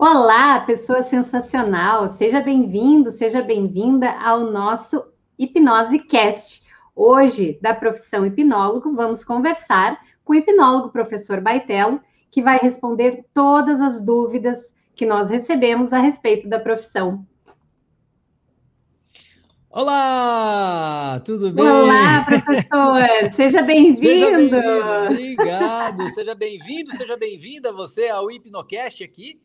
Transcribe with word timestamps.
Olá, 0.00 0.60
pessoa 0.60 1.02
sensacional! 1.02 2.08
Seja 2.08 2.40
bem-vindo, 2.40 3.10
seja 3.10 3.42
bem-vinda 3.42 4.08
ao 4.12 4.44
nosso 4.44 5.04
Hipnose 5.36 5.98
Cast. 5.98 6.62
Hoje, 6.94 7.58
da 7.60 7.74
profissão 7.74 8.24
hipnólogo, 8.24 8.94
vamos 8.94 9.24
conversar 9.24 9.98
com 10.24 10.34
o 10.34 10.36
hipnólogo 10.36 10.90
professor 10.90 11.40
Baitello, 11.40 12.00
que 12.30 12.40
vai 12.40 12.58
responder 12.58 13.24
todas 13.34 13.80
as 13.80 14.00
dúvidas 14.00 14.72
que 14.94 15.04
nós 15.04 15.28
recebemos 15.28 15.92
a 15.92 15.98
respeito 15.98 16.48
da 16.48 16.60
profissão. 16.60 17.26
Olá, 19.68 21.20
tudo 21.24 21.50
bem? 21.50 21.64
Olá, 21.64 22.24
professor, 22.24 23.02
seja 23.34 23.62
bem-vindo. 23.62 23.98
Seja 23.98 24.30
bem 24.30 24.50
obrigado, 25.08 26.08
seja 26.10 26.34
bem-vindo, 26.36 26.94
seja 26.94 27.16
bem-vinda 27.16 27.72
você 27.72 28.08
ao 28.08 28.30
Hipnocast 28.30 29.02
aqui. 29.02 29.40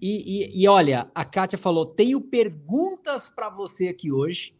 E, 0.00 0.52
e, 0.52 0.62
e, 0.62 0.68
olha, 0.68 1.10
a 1.14 1.24
Kátia 1.24 1.58
falou: 1.58 1.86
tenho 1.86 2.20
perguntas 2.20 3.28
para 3.28 3.50
você 3.50 3.88
aqui 3.88 4.12
hoje, 4.12 4.54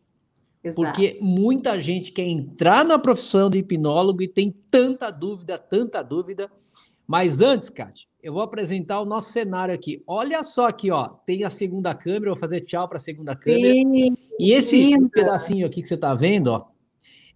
Exato. 0.62 0.83
porque 0.83 1.19
muita 1.20 1.80
gente 1.80 2.12
quer 2.12 2.27
entrar 2.27 2.84
na 2.84 2.98
profissão 2.98 3.48
de 3.48 3.59
hipnólogo 3.59 4.23
e 4.23 4.29
tem 4.29 4.55
tanta 4.70 5.10
dúvida, 5.10 5.59
tanta 5.59 6.02
dúvida. 6.02 6.51
Mas 7.06 7.41
antes, 7.41 7.70
Kátia, 7.70 8.06
eu 8.23 8.34
vou 8.34 8.43
apresentar 8.43 9.01
o 9.01 9.06
nosso 9.06 9.32
cenário 9.32 9.74
aqui. 9.74 10.02
Olha 10.06 10.45
só 10.45 10.69
aqui, 10.69 10.91
ó, 10.91 11.09
tem 11.09 11.45
a 11.45 11.51
segunda 11.51 11.95
câmera, 11.95 12.32
vou 12.32 12.37
fazer 12.37 12.60
tchau 12.60 12.87
para 12.87 12.98
a 12.98 13.01
segunda 13.01 13.34
câmera. 13.34 13.73
Sim, 13.73 14.15
e 14.38 14.52
esse 14.52 14.77
linda. 14.77 15.09
pedacinho 15.09 15.66
aqui 15.66 15.80
que 15.80 15.88
você 15.88 15.95
está 15.95 16.15
vendo, 16.15 16.48
ó, 16.48 16.66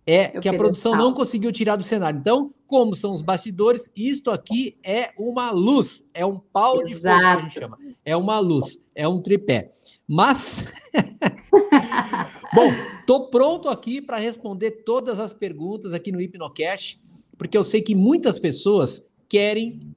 é 0.07 0.37
eu 0.37 0.41
que 0.41 0.49
a 0.49 0.55
produção 0.55 0.97
não 0.97 1.15
conseguiu 1.15 1.53
tirar 1.53 1.77
do 1.77 1.83
cenário. 1.83 2.19
Então, 2.19 2.53
como 2.73 2.95
são 2.95 3.13
os 3.13 3.21
bastidores, 3.21 3.91
isto 3.95 4.31
aqui 4.31 4.79
é 4.83 5.11
uma 5.19 5.51
luz, 5.51 6.09
é 6.15 6.25
um 6.25 6.39
pau 6.39 6.77
Exato. 6.77 6.87
de 6.87 6.95
fogo 6.95 7.19
que 7.19 7.27
a 7.27 7.41
gente 7.41 7.53
chama. 7.53 7.79
É 8.03 8.17
uma 8.17 8.39
luz, 8.39 8.83
é 8.95 9.07
um 9.07 9.21
tripé. 9.21 9.75
Mas 10.09 10.65
Bom, 12.55 12.71
tô 13.07 13.29
pronto 13.29 13.69
aqui 13.69 14.01
para 14.01 14.17
responder 14.17 14.71
todas 14.87 15.21
as 15.21 15.35
perguntas 15.35 15.93
aqui 15.93 16.11
no 16.11 16.19
Hipnocast, 16.19 16.99
porque 17.37 17.59
eu 17.59 17.63
sei 17.63 17.83
que 17.83 17.95
muitas 17.95 18.39
pessoas 18.39 19.05
querem 19.29 19.95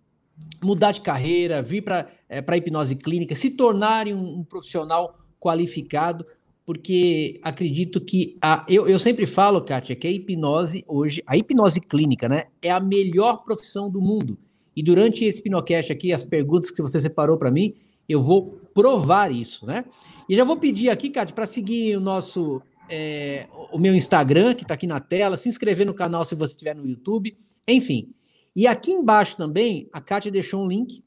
mudar 0.61 0.91
de 0.91 0.99
carreira, 0.99 1.61
vir 1.61 1.81
para 1.81 2.11
é, 2.27 2.43
a 2.45 2.57
hipnose 2.57 2.97
clínica, 2.97 3.35
se 3.35 3.51
tornarem 3.51 4.13
um, 4.13 4.39
um, 4.39 4.43
profissional 4.43 5.17
qualificado, 5.39 6.25
porque 6.65 7.39
acredito 7.43 8.01
que 8.01 8.37
a, 8.41 8.65
eu, 8.67 8.87
eu 8.87 8.97
sempre 8.97 9.25
falo, 9.25 9.61
Kátia, 9.61 9.95
que 9.95 10.07
a 10.07 10.11
hipnose 10.11 10.83
hoje, 10.87 11.21
a 11.27 11.37
hipnose 11.37 11.79
clínica, 11.79 12.27
né, 12.27 12.45
é 12.61 12.71
a 12.71 12.79
melhor 12.79 13.43
profissão 13.43 13.89
do 13.89 14.01
mundo. 14.01 14.37
E 14.75 14.81
durante 14.81 15.23
esse 15.23 15.41
Pinocast 15.41 15.91
aqui, 15.91 16.11
as 16.11 16.23
perguntas 16.23 16.71
que 16.71 16.81
você 16.81 16.99
separou 16.99 17.37
para 17.37 17.51
mim, 17.51 17.75
eu 18.09 18.21
vou 18.21 18.59
provar 18.73 19.31
isso, 19.31 19.65
né? 19.65 19.85
E 20.27 20.35
já 20.35 20.43
vou 20.43 20.57
pedir 20.57 20.89
aqui, 20.89 21.09
Kátia, 21.09 21.33
para 21.33 21.45
seguir 21.45 21.95
o 21.95 22.01
nosso 22.01 22.61
é, 22.89 23.47
o 23.71 23.79
meu 23.79 23.95
Instagram, 23.95 24.53
que 24.53 24.63
está 24.63 24.73
aqui 24.73 24.85
na 24.85 24.99
tela, 24.99 25.37
se 25.37 25.47
inscrever 25.47 25.85
no 25.85 25.93
canal 25.93 26.25
se 26.25 26.35
você 26.35 26.53
estiver 26.53 26.75
no 26.75 26.85
YouTube, 26.85 27.37
enfim. 27.67 28.09
E 28.55 28.67
aqui 28.67 28.91
embaixo 28.91 29.37
também, 29.37 29.89
a 29.93 30.01
Kátia 30.01 30.31
deixou 30.31 30.63
um 30.63 30.67
link 30.67 31.03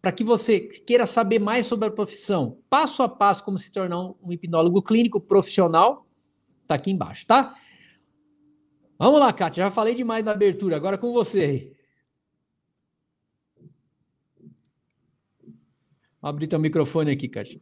para 0.00 0.12
que 0.12 0.24
você 0.24 0.60
queira 0.60 1.06
saber 1.06 1.38
mais 1.38 1.66
sobre 1.66 1.88
a 1.88 1.90
profissão, 1.90 2.58
passo 2.70 3.02
a 3.02 3.08
passo, 3.08 3.44
como 3.44 3.58
se 3.58 3.72
tornar 3.72 3.98
um 3.98 4.32
hipnólogo 4.32 4.82
clínico 4.82 5.20
profissional, 5.20 6.06
tá 6.66 6.74
aqui 6.74 6.90
embaixo, 6.90 7.26
tá? 7.26 7.54
Vamos 8.98 9.20
lá, 9.20 9.32
Kátia, 9.32 9.64
já 9.64 9.70
falei 9.70 9.94
demais 9.94 10.24
na 10.24 10.32
abertura, 10.32 10.76
agora 10.76 10.96
com 10.96 11.12
você. 11.12 11.72
Vou 16.20 16.28
abrir 16.28 16.46
teu 16.46 16.58
microfone 16.58 17.10
aqui, 17.10 17.28
Kátia. 17.28 17.60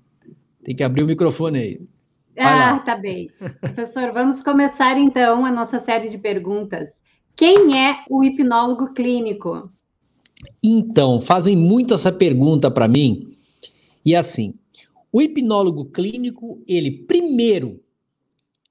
Tem 0.65 0.75
que 0.75 0.83
abrir 0.83 1.05
o 1.05 1.07
microfone 1.07 1.59
aí. 1.59 1.89
Ah, 2.37 2.79
tá 2.79 2.97
bem. 2.97 3.31
Professor, 3.61 4.13
vamos 4.13 4.43
começar 4.43 4.97
então 4.97 5.45
a 5.45 5.51
nossa 5.51 5.79
série 5.79 6.09
de 6.09 6.19
perguntas. 6.19 7.01
Quem 7.35 7.81
é 7.81 8.05
o 8.09 8.23
hipnólogo 8.23 8.93
clínico? 8.95 9.73
Então, 10.71 11.19
fazem 11.19 11.57
muito 11.57 11.95
essa 11.95 12.13
pergunta 12.13 12.71
para 12.71 12.87
mim. 12.87 13.33
E 14.05 14.15
assim, 14.15 14.53
o 15.11 15.23
hipnólogo 15.23 15.87
clínico, 15.87 16.63
ele 16.69 16.91
primeiro 16.91 17.83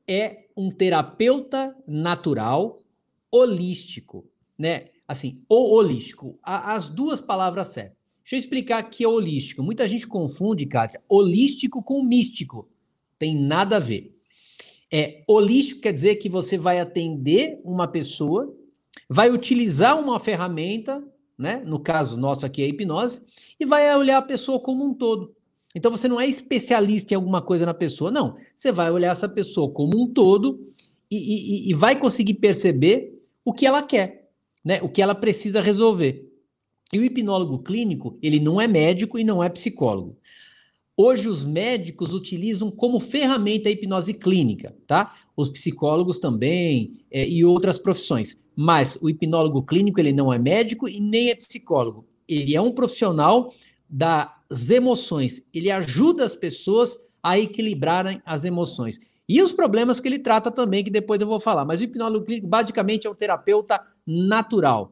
é 0.07 0.45
um 0.55 0.69
terapeuta 0.69 1.75
natural 1.87 2.83
holístico, 3.31 4.25
né? 4.55 4.89
Assim, 5.07 5.41
o 5.49 5.73
holístico, 5.75 6.37
as 6.43 6.87
duas 6.87 7.19
palavras 7.19 7.69
certas. 7.69 7.97
Deixa 8.19 8.35
eu 8.35 8.39
explicar 8.39 8.83
que 8.83 9.03
é 9.03 9.07
holístico. 9.07 9.63
Muita 9.63 9.87
gente 9.87 10.05
confunde, 10.05 10.67
Kátia, 10.67 11.01
holístico 11.09 11.81
com 11.81 12.03
místico. 12.03 12.69
Tem 13.17 13.35
nada 13.35 13.77
a 13.77 13.79
ver. 13.79 14.15
É, 14.91 15.23
holístico 15.27 15.81
quer 15.81 15.93
dizer 15.93 16.17
que 16.17 16.29
você 16.29 16.59
vai 16.59 16.79
atender 16.79 17.59
uma 17.63 17.87
pessoa, 17.87 18.55
vai 19.09 19.31
utilizar 19.31 19.99
uma 19.99 20.19
ferramenta, 20.19 21.03
né? 21.37 21.61
No 21.65 21.79
caso 21.79 22.17
nosso 22.17 22.45
aqui 22.45 22.61
é 22.61 22.65
a 22.65 22.69
hipnose, 22.69 23.21
e 23.59 23.65
vai 23.65 23.95
olhar 23.95 24.17
a 24.17 24.21
pessoa 24.21 24.59
como 24.59 24.85
um 24.85 24.93
todo. 24.93 25.35
Então 25.75 25.91
você 25.91 26.07
não 26.07 26.19
é 26.19 26.27
especialista 26.27 27.13
em 27.13 27.17
alguma 27.17 27.41
coisa 27.41 27.65
na 27.65 27.73
pessoa, 27.73 28.09
não. 28.09 28.35
Você 28.55 28.71
vai 28.71 28.89
olhar 28.89 29.11
essa 29.11 29.29
pessoa 29.29 29.69
como 29.69 30.01
um 30.01 30.07
todo 30.07 30.67
e, 31.11 31.17
e, 31.17 31.69
e 31.69 31.73
vai 31.73 31.99
conseguir 31.99 32.35
perceber 32.35 33.21
o 33.45 33.53
que 33.53 33.65
ela 33.65 33.83
quer, 33.83 34.29
né? 34.63 34.81
O 34.81 34.89
que 34.89 35.01
ela 35.01 35.13
precisa 35.13 35.61
resolver. 35.61 36.27
E 36.91 36.99
o 36.99 37.03
hipnólogo 37.03 37.59
clínico, 37.59 38.17
ele 38.21 38.39
não 38.39 38.59
é 38.59 38.67
médico 38.67 39.19
e 39.19 39.23
não 39.23 39.43
é 39.43 39.49
psicólogo. 39.49 40.17
Hoje 40.95 41.29
os 41.29 41.45
médicos 41.45 42.13
utilizam 42.13 42.71
como 42.71 42.99
ferramenta 42.99 43.69
a 43.69 43.71
hipnose 43.71 44.13
clínica, 44.15 44.75
tá? 44.87 45.15
Os 45.35 45.47
psicólogos 45.47 46.17
também 46.17 46.97
é, 47.11 47.27
e 47.27 47.45
outras 47.45 47.77
profissões. 47.77 48.39
Mas 48.59 48.97
o 48.99 49.07
hipnólogo 49.07 49.61
clínico 49.61 49.99
ele 49.99 50.11
não 50.11 50.33
é 50.33 50.39
médico 50.39 50.89
e 50.89 50.99
nem 50.99 51.29
é 51.29 51.35
psicólogo. 51.35 52.07
Ele 52.27 52.55
é 52.55 52.61
um 52.61 52.71
profissional 52.71 53.53
das 53.87 54.71
emoções. 54.71 55.43
Ele 55.53 55.69
ajuda 55.69 56.25
as 56.25 56.35
pessoas 56.35 56.97
a 57.21 57.37
equilibrarem 57.37 58.19
as 58.25 58.45
emoções. 58.45 58.99
E 59.29 59.43
os 59.43 59.51
problemas 59.51 59.99
que 59.99 60.07
ele 60.07 60.17
trata 60.17 60.49
também, 60.49 60.83
que 60.83 60.89
depois 60.89 61.21
eu 61.21 61.27
vou 61.27 61.39
falar. 61.39 61.65
Mas 61.65 61.81
o 61.81 61.83
hipnólogo 61.83 62.25
clínico 62.25 62.47
basicamente 62.47 63.05
é 63.05 63.09
um 63.09 63.15
terapeuta 63.15 63.79
natural. 64.07 64.91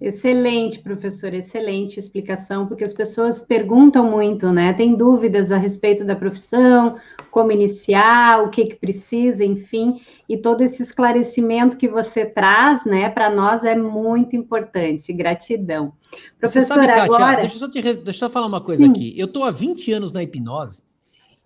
Excelente, 0.00 0.78
professor, 0.78 1.34
excelente 1.34 1.98
explicação, 1.98 2.68
porque 2.68 2.84
as 2.84 2.92
pessoas 2.92 3.40
perguntam 3.40 4.08
muito, 4.08 4.52
né? 4.52 4.72
Tem 4.72 4.94
dúvidas 4.94 5.50
a 5.50 5.56
respeito 5.56 6.04
da 6.04 6.14
profissão, 6.14 6.96
como 7.32 7.50
iniciar, 7.50 8.44
o 8.44 8.48
que 8.48 8.66
que 8.66 8.76
precisa, 8.76 9.44
enfim, 9.44 10.00
e 10.28 10.36
todo 10.36 10.62
esse 10.62 10.84
esclarecimento 10.84 11.76
que 11.76 11.88
você 11.88 12.24
traz, 12.24 12.84
né, 12.84 13.08
para 13.10 13.28
nós 13.28 13.64
é 13.64 13.74
muito 13.74 14.36
importante. 14.36 15.12
Gratidão. 15.12 15.92
Professor, 16.38 16.74
sabe, 16.74 16.86
Kátia, 16.86 17.02
agora... 17.02 17.40
deixa 17.40 17.56
eu 17.56 17.58
só, 17.58 17.68
te, 17.68 17.82
deixa 17.82 18.24
eu 18.24 18.30
falar 18.30 18.46
uma 18.46 18.60
coisa 18.60 18.84
Sim. 18.84 18.90
aqui. 18.90 19.18
Eu 19.18 19.26
estou 19.26 19.42
há 19.42 19.50
20 19.50 19.92
anos 19.92 20.12
na 20.12 20.22
hipnose 20.22 20.84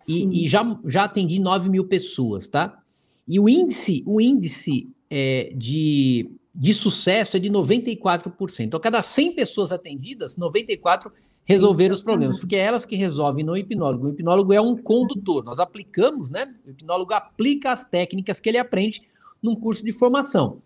e, 0.06 0.44
e, 0.44 0.48
já, 0.48 0.78
já 0.84 1.04
atendi 1.04 1.40
9 1.40 1.70
mil 1.70 1.86
pessoas, 1.86 2.48
tá? 2.48 2.78
E 3.26 3.40
o 3.40 3.48
índice, 3.48 4.02
o 4.06 4.20
índice 4.20 4.90
é, 5.08 5.52
de 5.56 6.30
de 6.54 6.74
sucesso 6.74 7.36
é 7.36 7.40
de 7.40 7.50
94%. 7.50 8.60
Então, 8.60 8.78
a 8.78 8.82
cada 8.82 9.02
100 9.02 9.34
pessoas 9.34 9.72
atendidas, 9.72 10.36
94 10.36 11.10
resolveram 11.44 11.94
os 11.94 12.02
problemas, 12.02 12.38
porque 12.38 12.56
é 12.56 12.60
elas 12.60 12.86
que 12.86 12.94
resolvem, 12.94 13.44
não 13.44 13.54
o 13.54 13.56
hipnólogo. 13.56 14.06
O 14.06 14.10
hipnólogo 14.10 14.52
é 14.52 14.60
um 14.60 14.76
condutor. 14.76 15.44
Nós 15.44 15.58
aplicamos, 15.58 16.30
né? 16.30 16.52
O 16.64 16.70
hipnólogo 16.70 17.12
aplica 17.12 17.72
as 17.72 17.84
técnicas 17.84 18.38
que 18.38 18.48
ele 18.48 18.58
aprende 18.58 19.02
num 19.42 19.56
curso 19.56 19.84
de 19.84 19.92
formação. 19.92 20.62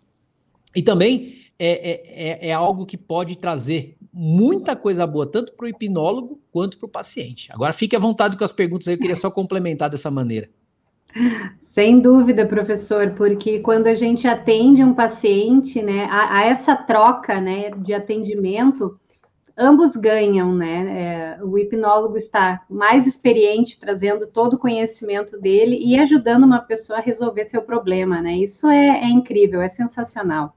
E 0.75 0.81
também 0.81 1.35
é, 1.57 1.91
é, 1.91 2.47
é, 2.47 2.49
é 2.49 2.53
algo 2.53 2.85
que 2.85 2.97
pode 2.97 3.35
trazer 3.37 3.97
muita 4.13 4.75
coisa 4.75 5.07
boa, 5.07 5.25
tanto 5.25 5.53
para 5.53 5.65
o 5.65 5.69
hipnólogo 5.69 6.39
quanto 6.51 6.77
para 6.77 6.85
o 6.85 6.89
paciente. 6.89 7.51
Agora, 7.51 7.73
fique 7.73 7.95
à 7.95 7.99
vontade 7.99 8.37
com 8.37 8.43
as 8.43 8.51
perguntas 8.51 8.87
aí, 8.87 8.95
eu 8.95 8.99
queria 8.99 9.15
só 9.15 9.31
complementar 9.31 9.89
dessa 9.89 10.11
maneira. 10.11 10.49
Sem 11.61 11.99
dúvida, 11.99 12.45
professor, 12.45 13.11
porque 13.11 13.59
quando 13.59 13.87
a 13.87 13.93
gente 13.93 14.27
atende 14.27 14.83
um 14.83 14.93
paciente, 14.93 15.81
né, 15.81 16.05
a, 16.09 16.39
a 16.39 16.43
essa 16.45 16.75
troca, 16.75 17.39
né, 17.39 17.69
de 17.71 17.93
atendimento, 17.93 18.99
ambos 19.57 19.95
ganham, 19.95 20.55
né? 20.55 21.37
É, 21.37 21.43
o 21.43 21.57
hipnólogo 21.57 22.17
está 22.17 22.63
mais 22.69 23.07
experiente, 23.07 23.79
trazendo 23.79 24.27
todo 24.27 24.53
o 24.53 24.59
conhecimento 24.59 25.39
dele 25.39 25.77
e 25.79 25.97
ajudando 25.99 26.43
uma 26.43 26.59
pessoa 26.59 26.99
a 26.99 27.01
resolver 27.01 27.45
seu 27.45 27.61
problema, 27.61 28.21
né? 28.21 28.37
Isso 28.37 28.67
é, 28.67 29.01
é 29.01 29.09
incrível, 29.09 29.61
é 29.61 29.69
sensacional. 29.69 30.55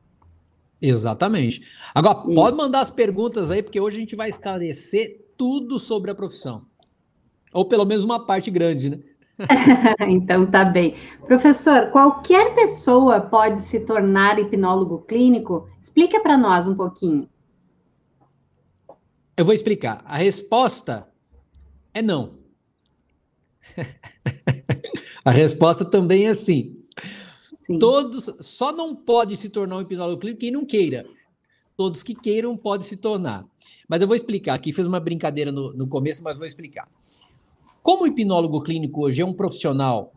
Exatamente. 0.83 1.63
Agora, 1.95 2.23
Sim. 2.23 2.35
pode 2.35 2.57
mandar 2.57 2.81
as 2.81 2.91
perguntas 2.91 3.51
aí, 3.51 3.63
porque 3.63 3.81
hoje 3.81 3.97
a 3.97 4.01
gente 4.01 4.17
vai 4.17 4.29
esclarecer 4.29 5.27
tudo 5.37 5.79
sobre 5.79 6.11
a 6.11 6.15
profissão. 6.15 6.67
Ou 7.53 7.65
pelo 7.65 7.85
menos 7.85 8.05
uma 8.05 8.25
parte 8.25 8.51
grande, 8.51 8.91
né? 8.91 8.99
então 10.09 10.51
tá 10.51 10.65
bem. 10.65 10.97
Professor, 11.27 11.91
qualquer 11.91 12.55
pessoa 12.55 13.21
pode 13.21 13.61
se 13.63 13.81
tornar 13.81 14.39
hipnólogo 14.39 14.99
clínico? 15.01 15.69
Explica 15.81 16.21
para 16.21 16.37
nós 16.37 16.67
um 16.67 16.75
pouquinho. 16.75 17.29
Eu 19.37 19.45
vou 19.45 19.55
explicar. 19.55 20.03
A 20.05 20.17
resposta 20.17 21.09
é 21.95 22.03
não. 22.03 22.39
a 25.25 25.31
resposta 25.31 25.85
também 25.85 26.27
é 26.27 26.35
sim. 26.35 26.85
sim. 27.67 27.79
Todos 27.79 28.35
só 28.41 28.73
não 28.73 28.95
pode 28.95 29.37
se 29.37 29.49
tornar 29.49 29.77
um 29.77 29.81
hipnólogo 29.81 30.21
clínico 30.21 30.41
quem 30.41 30.51
não 30.51 30.67
queira. 30.67 31.07
Todos 31.77 32.03
que 32.03 32.15
queiram 32.15 32.57
podem 32.57 32.87
se 32.87 32.97
tornar. 32.97 33.47
Mas 33.89 34.03
eu 34.03 34.07
vou 34.07 34.15
explicar 34.15 34.55
aqui, 34.55 34.73
fiz 34.73 34.87
uma 34.87 35.01
brincadeira 35.01 35.51
no, 35.51 35.73
no 35.73 35.89
começo, 35.89 36.23
mas 36.23 36.37
vou 36.37 36.45
explicar. 36.45 36.87
Como 37.83 38.05
o 38.05 38.07
hipnólogo 38.07 38.63
clínico 38.63 39.03
hoje 39.03 39.23
é 39.23 39.25
um 39.25 39.33
profissional 39.33 40.13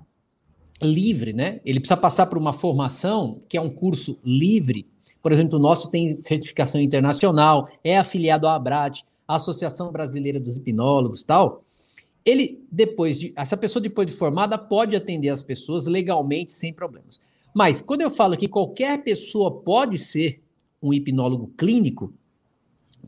livre, 0.81 1.31
né? 1.33 1.61
Ele 1.65 1.79
precisa 1.79 1.97
passar 1.97 2.25
por 2.25 2.37
uma 2.37 2.51
formação 2.51 3.37
que 3.47 3.57
é 3.57 3.61
um 3.61 3.69
curso 3.69 4.17
livre. 4.23 4.85
Por 5.21 5.31
exemplo, 5.31 5.57
o 5.57 5.61
nosso 5.61 5.89
tem 5.89 6.19
certificação 6.25 6.81
internacional, 6.81 7.69
é 7.83 7.97
afiliado 7.97 8.47
à 8.47 8.55
ABRAT, 8.55 9.03
Associação 9.27 9.91
Brasileira 9.91 10.39
dos 10.39 10.57
Hipnólogos, 10.57 11.23
tal. 11.23 11.63
Ele 12.25 12.61
depois 12.71 13.19
de 13.19 13.33
essa 13.35 13.55
pessoa 13.55 13.81
depois 13.81 14.07
de 14.07 14.13
formada 14.13 14.57
pode 14.57 14.95
atender 14.95 15.29
as 15.29 15.41
pessoas 15.41 15.87
legalmente 15.87 16.51
sem 16.51 16.73
problemas. 16.73 17.19
Mas 17.53 17.81
quando 17.81 18.01
eu 18.01 18.09
falo 18.09 18.35
que 18.35 18.47
qualquer 18.47 19.03
pessoa 19.03 19.61
pode 19.61 19.97
ser 19.97 20.41
um 20.81 20.93
hipnólogo 20.93 21.51
clínico, 21.57 22.13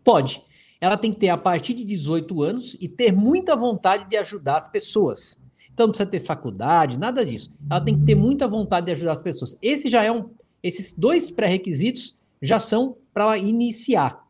pode. 0.03 0.41
Ela 0.79 0.97
tem 0.97 1.11
que 1.11 1.19
ter 1.19 1.29
a 1.29 1.37
partir 1.37 1.73
de 1.73 1.83
18 1.83 2.43
anos 2.43 2.75
e 2.79 2.87
ter 2.87 3.11
muita 3.11 3.55
vontade 3.55 4.09
de 4.09 4.17
ajudar 4.17 4.57
as 4.57 4.67
pessoas. 4.67 5.39
Então 5.73 5.87
não 5.87 5.91
precisa 5.91 6.09
ter 6.09 6.19
faculdade, 6.19 6.97
nada 6.97 7.25
disso. 7.25 7.53
Ela 7.69 7.81
tem 7.81 7.99
que 7.99 8.05
ter 8.05 8.15
muita 8.15 8.47
vontade 8.47 8.85
de 8.85 8.91
ajudar 8.93 9.13
as 9.13 9.21
pessoas. 9.21 9.57
Esse 9.61 9.89
já 9.89 10.03
é 10.03 10.11
um, 10.11 10.29
esses 10.63 10.93
dois 10.93 11.29
pré-requisitos 11.29 12.15
já 12.41 12.59
são 12.59 12.97
para 13.13 13.37
iniciar 13.37 14.25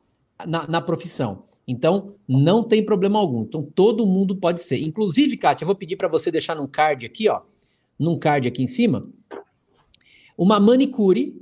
na, 0.45 0.67
na, 0.67 0.81
profissão. 0.81 1.43
Então 1.67 2.15
não 2.27 2.63
tem 2.63 2.83
problema 2.83 3.19
algum. 3.19 3.41
Então 3.41 3.63
todo 3.63 4.05
mundo 4.05 4.35
pode 4.35 4.63
ser. 4.63 4.79
Inclusive, 4.79 5.37
Kátia, 5.37 5.63
eu 5.63 5.67
vou 5.67 5.75
pedir 5.75 5.95
para 5.95 6.07
você 6.07 6.31
deixar 6.31 6.55
num 6.55 6.67
card 6.67 7.05
aqui, 7.05 7.29
ó, 7.29 7.41
num 7.97 8.17
card 8.17 8.47
aqui 8.47 8.63
em 8.63 8.67
cima, 8.67 9.07
uma 10.37 10.59
manicure 10.59 11.41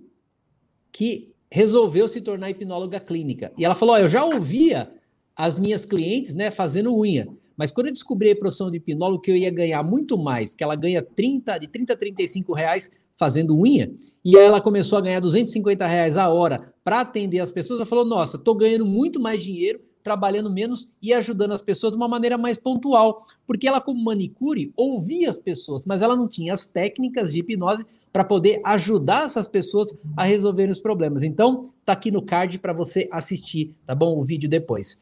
que 0.91 1.32
resolveu 1.53 2.07
se 2.07 2.19
tornar 2.19 2.49
hipnóloga 2.49 2.99
clínica. 2.99 3.53
E 3.55 3.63
ela 3.63 3.75
falou: 3.75 3.93
ó, 3.93 3.99
eu 3.99 4.07
já 4.07 4.25
ouvia 4.25 4.91
as 5.35 5.57
minhas 5.57 5.85
clientes, 5.85 6.33
né, 6.33 6.49
fazendo 6.49 6.95
unha. 6.97 7.27
Mas 7.55 7.71
quando 7.71 7.87
eu 7.87 7.93
descobri 7.93 8.31
a 8.31 8.35
profissão 8.35 8.71
de 8.71 8.77
hipnólogo, 8.77 9.21
que 9.21 9.29
eu 9.29 9.35
ia 9.35 9.51
ganhar 9.51 9.83
muito 9.83 10.17
mais, 10.17 10.55
que 10.55 10.63
ela 10.63 10.75
ganha 10.75 11.03
30, 11.03 11.59
de 11.59 11.67
30 11.67 11.93
a 11.93 11.95
35 11.95 12.53
reais 12.53 12.89
fazendo 13.15 13.55
unha, 13.55 13.93
e 14.25 14.35
aí 14.35 14.43
ela 14.43 14.59
começou 14.59 14.97
a 14.97 15.01
ganhar 15.01 15.19
250 15.19 15.85
reais 15.85 16.17
a 16.17 16.27
hora 16.27 16.73
para 16.83 17.01
atender 17.01 17.39
as 17.39 17.51
pessoas, 17.51 17.79
ela 17.79 17.85
falou, 17.85 18.03
nossa, 18.03 18.37
estou 18.37 18.55
ganhando 18.55 18.87
muito 18.87 19.21
mais 19.21 19.43
dinheiro, 19.43 19.79
trabalhando 20.01 20.49
menos 20.49 20.89
e 20.99 21.13
ajudando 21.13 21.51
as 21.51 21.61
pessoas 21.61 21.91
de 21.91 21.97
uma 21.97 22.07
maneira 22.07 22.35
mais 22.35 22.57
pontual. 22.57 23.27
Porque 23.45 23.67
ela, 23.67 23.79
como 23.79 24.03
manicure, 24.03 24.73
ouvia 24.75 25.29
as 25.29 25.37
pessoas, 25.37 25.85
mas 25.85 26.01
ela 26.01 26.15
não 26.15 26.27
tinha 26.27 26.51
as 26.51 26.65
técnicas 26.65 27.31
de 27.31 27.39
hipnose 27.39 27.85
para 28.13 28.23
poder 28.23 28.61
ajudar 28.63 29.25
essas 29.25 29.47
pessoas 29.47 29.91
a 30.15 30.23
resolverem 30.23 30.71
os 30.71 30.79
problemas. 30.79 31.23
Então, 31.23 31.73
tá 31.83 31.93
aqui 31.93 32.11
no 32.11 32.21
card 32.21 32.59
para 32.59 32.71
você 32.71 33.09
assistir, 33.11 33.75
tá 33.87 33.95
bom? 33.95 34.19
O 34.19 34.21
vídeo 34.21 34.47
depois. 34.47 35.01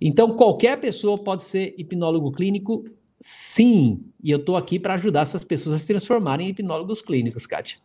Então, 0.00 0.36
qualquer 0.36 0.80
pessoa 0.80 1.18
pode 1.18 1.42
ser 1.42 1.74
hipnólogo 1.76 2.30
clínico, 2.30 2.84
sim. 3.18 4.04
E 4.22 4.30
eu 4.30 4.38
estou 4.38 4.56
aqui 4.56 4.78
para 4.78 4.94
ajudar 4.94 5.22
essas 5.22 5.44
pessoas 5.44 5.74
a 5.74 5.78
se 5.80 5.88
transformarem 5.88 6.46
em 6.46 6.50
hipnólogos 6.50 7.02
clínicos, 7.02 7.46
Kátia. 7.46 7.78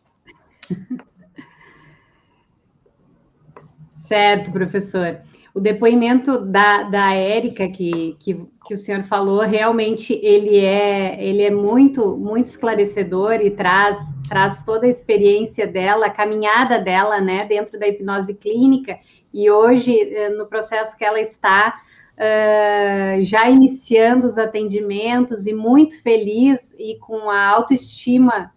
Certo, 4.06 4.52
professor. 4.52 5.20
O 5.56 5.60
depoimento 5.60 6.38
da, 6.38 6.82
da 6.82 7.14
Érica 7.14 7.66
que, 7.66 8.14
que, 8.20 8.46
que 8.66 8.74
o 8.74 8.76
senhor 8.76 9.04
falou, 9.04 9.40
realmente 9.40 10.12
ele 10.12 10.58
é, 10.58 11.16
ele 11.18 11.42
é 11.42 11.50
muito, 11.50 12.14
muito 12.14 12.44
esclarecedor 12.44 13.40
e 13.40 13.50
traz, 13.50 13.98
traz 14.28 14.62
toda 14.62 14.84
a 14.86 14.90
experiência 14.90 15.66
dela, 15.66 16.08
a 16.08 16.10
caminhada 16.10 16.78
dela, 16.78 17.22
né, 17.22 17.46
dentro 17.46 17.78
da 17.78 17.88
hipnose 17.88 18.34
clínica, 18.34 18.98
e 19.32 19.50
hoje, 19.50 19.98
eh, 19.98 20.28
no 20.28 20.44
processo 20.44 20.94
que 20.94 21.02
ela 21.02 21.18
está, 21.18 21.80
uh, 22.18 23.22
já 23.22 23.48
iniciando 23.48 24.26
os 24.26 24.36
atendimentos 24.36 25.46
e 25.46 25.54
muito 25.54 26.02
feliz 26.02 26.74
e 26.78 26.98
com 26.98 27.30
a 27.30 27.46
autoestima 27.46 28.52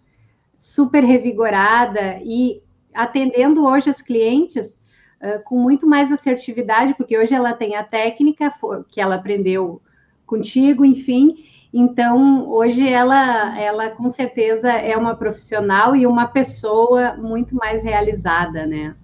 super 0.54 1.02
revigorada 1.02 2.20
e 2.22 2.62
atendendo 2.92 3.64
hoje 3.64 3.88
as 3.88 4.02
clientes 4.02 4.78
uh, 5.22 5.42
com 5.44 5.56
muito 5.56 5.86
mais 5.86 6.10
assertividade, 6.10 6.94
porque 6.94 7.18
hoje 7.18 7.34
ela 7.34 7.52
tem 7.52 7.76
a 7.76 7.84
técnica 7.84 8.52
que 8.88 9.00
ela 9.00 9.16
aprendeu 9.16 9.80
contigo, 10.26 10.84
enfim. 10.84 11.34
Então, 11.72 12.48
hoje 12.48 12.88
ela, 12.88 13.58
ela 13.58 13.90
com 13.90 14.10
certeza 14.10 14.70
é 14.70 14.96
uma 14.96 15.14
profissional 15.14 15.94
e 15.94 16.06
uma 16.06 16.26
pessoa 16.26 17.14
muito 17.16 17.54
mais 17.54 17.82
realizada, 17.82 18.66
né? 18.66 18.96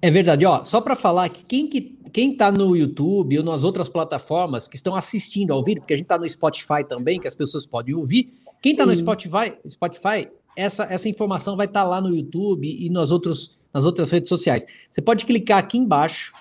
É 0.00 0.10
verdade, 0.10 0.46
ó. 0.46 0.64
Só 0.64 0.80
para 0.80 0.96
falar 0.96 1.28
que 1.28 1.44
quem 1.44 1.66
que 1.68 1.98
quem 2.08 2.32
está 2.32 2.50
no 2.50 2.74
YouTube 2.76 3.38
ou 3.38 3.44
nas 3.44 3.64
outras 3.64 3.88
plataformas 3.88 4.66
que 4.66 4.76
estão 4.76 4.94
assistindo 4.94 5.52
ao 5.52 5.62
vídeo, 5.62 5.82
porque 5.82 5.94
a 5.94 5.96
gente 5.96 6.06
está 6.06 6.18
no 6.18 6.28
Spotify 6.28 6.82
também, 6.88 7.20
que 7.20 7.28
as 7.28 7.34
pessoas 7.34 7.66
podem 7.66 7.94
ouvir. 7.94 8.32
Quem 8.62 8.72
está 8.72 8.86
no 8.86 8.94
Spotify, 8.96 9.56
Spotify, 9.68 10.30
essa, 10.56 10.84
essa 10.84 11.08
informação 11.08 11.56
vai 11.56 11.66
estar 11.66 11.82
tá 11.82 11.88
lá 11.88 12.00
no 12.00 12.14
YouTube 12.14 12.66
e 12.66 12.90
nas, 12.90 13.10
outros, 13.10 13.57
nas 13.78 13.86
outras 13.86 14.10
redes 14.10 14.28
sociais. 14.28 14.66
Você 14.90 15.00
pode 15.00 15.24
clicar 15.24 15.58
aqui 15.58 15.78
embaixo 15.78 16.32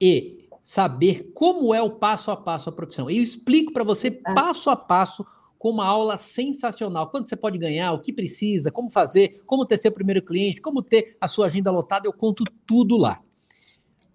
e 0.00 0.48
saber 0.62 1.32
como 1.34 1.74
é 1.74 1.82
o 1.82 1.90
passo 1.90 2.30
a 2.30 2.36
passo 2.36 2.68
a 2.68 2.72
profissão. 2.72 3.10
Eu 3.10 3.20
explico 3.20 3.72
para 3.72 3.82
você 3.82 4.10
passo 4.10 4.70
a 4.70 4.76
passo 4.76 5.26
com 5.58 5.70
uma 5.70 5.84
aula 5.84 6.16
sensacional. 6.16 7.10
Quanto 7.10 7.28
você 7.28 7.36
pode 7.36 7.58
ganhar, 7.58 7.92
o 7.92 8.00
que 8.00 8.12
precisa, 8.12 8.70
como 8.70 8.90
fazer, 8.90 9.42
como 9.44 9.66
ter 9.66 9.76
seu 9.78 9.90
primeiro 9.90 10.22
cliente, 10.22 10.62
como 10.62 10.82
ter 10.82 11.16
a 11.20 11.26
sua 11.26 11.46
agenda 11.46 11.70
lotada, 11.70 12.06
eu 12.06 12.12
conto 12.12 12.44
tudo 12.64 12.96
lá. 12.96 13.20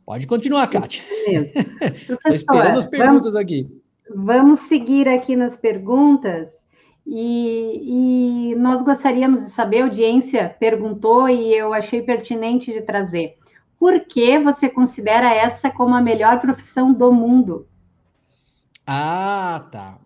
Pode 0.05 0.25
continuar, 0.25 0.67
Kátia. 0.67 1.03
Mesmo. 1.27 1.61
esperando 2.29 2.79
as 2.79 2.85
perguntas 2.85 3.33
vamos, 3.33 3.35
aqui. 3.35 3.67
Vamos 4.09 4.59
seguir 4.61 5.09
aqui 5.09 5.35
nas 5.35 5.57
perguntas. 5.57 6.64
E, 7.05 8.51
e, 8.51 8.55
nós 8.55 8.81
gostaríamos 8.83 9.41
de 9.41 9.51
saber, 9.51 9.81
a 9.81 9.83
audiência 9.85 10.55
perguntou 10.59 11.29
e 11.29 11.53
eu 11.53 11.73
achei 11.73 12.01
pertinente 12.01 12.73
de 12.73 12.81
trazer. 12.81 13.37
Por 13.77 14.05
que 14.05 14.39
você 14.39 14.67
considera 14.67 15.33
essa 15.33 15.69
como 15.69 15.93
a 15.93 16.01
melhor 16.01 16.39
profissão 16.39 16.91
do 16.91 17.11
mundo? 17.11 17.67
Ah, 18.87 19.67
tá. 19.71 19.99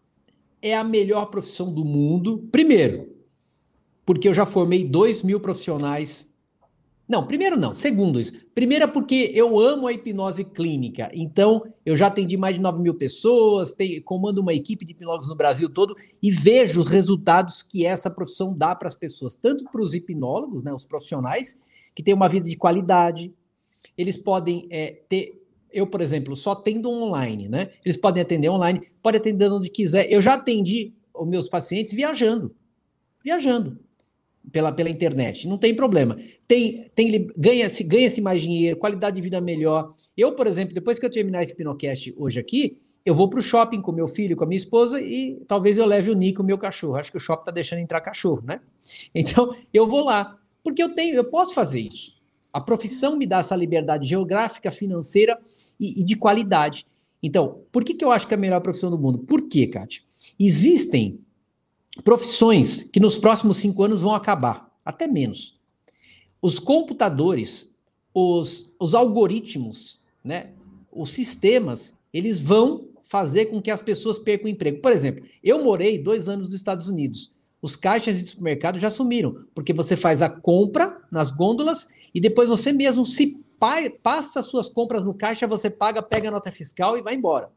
É 0.62 0.75
a 0.75 0.84
melhor 0.84 1.27
profissão 1.27 1.72
do 1.74 1.86
mundo. 1.86 2.50
Primeiro, 2.51 3.08
porque 4.06 4.27
eu 4.27 4.34
já 4.34 4.46
formei 4.46 4.84
dois 4.84 5.24
mil 5.24 5.39
profissionais 5.39 6.29
não, 7.10 7.25
primeiro 7.25 7.58
não. 7.58 7.74
Segundo 7.74 8.20
isso. 8.20 8.34
Primeiro 8.60 8.84
é 8.84 8.88
porque 8.88 9.32
eu 9.34 9.58
amo 9.58 9.88
a 9.88 9.94
hipnose 9.94 10.44
clínica. 10.44 11.10
Então, 11.13 11.63
eu 11.86 11.96
já 11.96 12.08
atendi 12.08 12.36
mais 12.36 12.56
de 12.56 12.60
9 12.60 12.82
mil 12.82 12.94
pessoas, 12.94 13.72
tenho, 13.72 14.04
comando 14.04 14.39
uma 14.39 14.54
equipe 14.54 14.84
de 14.84 14.92
hipnólogos 14.92 15.30
no 15.30 15.36
Brasil 15.36 15.70
todo 15.70 15.96
e 16.22 16.30
vejo 16.30 16.82
os 16.82 16.89
resultados 16.89 17.63
que 17.63 17.86
essa 17.86 18.10
profissão 18.10 18.54
dá 18.54 18.75
para 18.75 18.89
as 18.89 18.98
pessoas, 18.98 19.34
tanto 19.34 19.63
para 19.63 19.82
os 19.82 19.94
hipnólogos, 19.94 20.62
né, 20.62 20.74
os 20.74 20.84
profissionais, 20.84 21.58
que 21.96 22.04
têm 22.04 22.13
uma 22.13 22.28
vida 22.28 22.50
de 22.50 22.58
qualidade. 22.58 23.34
Eles 23.98 24.18
podem 24.18 24.68
é, 24.70 25.04
ter. 25.08 25.42
Eu, 25.72 25.88
por 25.88 26.01
exemplo, 26.01 26.36
só 26.36 26.51
atendo 26.51 26.92
online, 26.92 27.48
né? 27.48 27.72
Eles 27.86 27.96
podem 27.96 28.22
atender 28.22 28.50
online, 28.50 28.82
podem 29.01 29.22
atender 29.22 29.50
onde 29.50 29.70
quiser. 29.70 30.12
Eu 30.12 30.22
já 30.22 30.34
atendi 30.34 30.92
os 31.13 31.25
meus 31.25 31.48
pacientes 31.48 31.94
viajando. 31.94 32.54
Viajando 33.24 33.80
pela, 34.51 34.72
pela 34.72 34.89
internet, 34.89 35.48
não 35.48 35.58
tem 35.58 35.75
problema. 35.75 36.18
Tem, 36.48 36.89
tem 36.96 37.27
ganha-se 37.38 37.84
ganha 37.84 38.10
-se 38.10 38.22
mais 38.22 38.41
dinheiro, 38.41 38.77
qualidade 38.77 39.15
de 39.15 39.22
vida 39.22 39.39
melhor. 39.39 39.94
Eu, 40.15 40.34
por 40.34 40.48
exemplo, 40.48 40.74
depois 40.74 40.98
que 41.00 41.06
eu 41.06 41.10
terminar 41.10 41.44
esse 41.44 41.56
Pinocast 41.56 42.13
hoje 42.18 42.39
aqui, 42.39 42.77
eu 43.06 43.15
vou 43.15 43.29
para 43.29 43.39
o 43.39 43.44
shopping 43.44 43.82
com 43.82 43.91
meu 43.91 44.08
filho, 44.08 44.36
com 44.36 44.44
a 44.44 44.48
minha 44.48 44.58
esposa 44.58 45.01
e 45.01 45.41
talvez 45.48 45.77
eu 45.77 45.86
leve 45.86 46.12
o 46.12 46.13
Nico, 46.13 46.44
meu 46.44 46.58
cachorro. 46.58 46.96
Acho 46.96 47.12
que 47.12 47.18
o 47.18 47.20
shopping 47.20 47.41
está 47.41 47.51
deixando 47.51 47.79
entrar 47.79 48.01
cachorro, 48.01 48.44
né? 48.46 48.60
Então, 49.13 49.56
eu 49.74 49.88
vou 49.88 50.03
lá, 50.03 50.38
porque 50.63 50.82
eu 50.82 50.89
tenho, 50.89 51.15
eu 51.15 51.25
posso 51.25 51.53
fazer 51.53 51.79
isso. 51.79 52.13
A 52.51 52.60
profissão 52.60 53.15
me 53.15 53.25
dá 53.25 53.39
essa 53.39 53.56
liberdade 53.56 54.08
geográfica, 54.08 54.72
financeira 54.72 55.39
e, 55.79 56.01
e 56.01 56.03
de 56.03 56.15
qualidade. 56.15 56.86
Então, 57.22 57.63
por 57.72 57.84
que, 57.84 57.94
que 57.94 58.03
eu 58.03 58.12
acho 58.12 58.27
que 58.27 58.34
é 58.34 58.38
a 58.38 58.39
melhor 58.39 58.60
profissão 58.62 58.89
do 58.89 58.98
mundo? 58.98 59.20
Por 59.20 59.48
quê, 59.48 59.68
Kátia? 59.68 60.01
Existem 60.39 61.20
profissões 62.03 62.84
que 62.84 63.00
nos 63.00 63.17
próximos 63.17 63.58
cinco 63.58 63.84
anos 63.84 64.01
vão 64.01 64.13
acabar, 64.13 64.72
até 64.86 65.08
menos. 65.08 65.58
Os 66.41 66.60
computadores, 66.60 67.69
os, 68.13 68.74
os 68.79 68.96
algoritmos, 68.96 70.00
né, 70.24 70.51
os 70.91 71.12
sistemas, 71.12 71.93
eles 72.13 72.39
vão 72.39 72.88
fazer 73.03 73.48
com 73.48 73.62
que 73.62 73.72
as 73.72 73.81
pessoas 73.81 74.19
percam 74.19 74.46
o 74.46 74.50
emprego. 74.50 74.81
Por 74.81 74.91
exemplo, 74.91 75.25
eu 75.43 75.63
morei 75.63 75.98
dois 75.98 76.29
anos 76.29 76.48
nos 76.48 76.55
Estados 76.55 76.88
Unidos. 76.88 77.31
Os 77.62 77.75
caixas 77.75 78.17
de 78.17 78.25
supermercado 78.25 78.79
já 78.79 78.89
sumiram, 78.89 79.43
porque 79.53 79.74
você 79.74 79.98
faz 79.98 80.22
a 80.22 80.29
compra 80.29 81.01
nas 81.12 81.29
gôndolas 81.29 81.88
e 82.13 82.22
depois 82.22 82.48
você 82.48 82.72
mesmo 82.72 83.05
se 83.05 83.43
passa 84.01 84.41
suas 84.41 84.69
compras 84.69 85.03
no 85.03 85.13
caixa, 85.13 85.46
você 85.46 85.69
paga, 85.69 86.01
pega 86.01 86.29
a 86.29 86.31
nota 86.31 86.51
fiscal 86.51 86.98
e 86.98 87.01
vai 87.01 87.15
embora. 87.15 87.51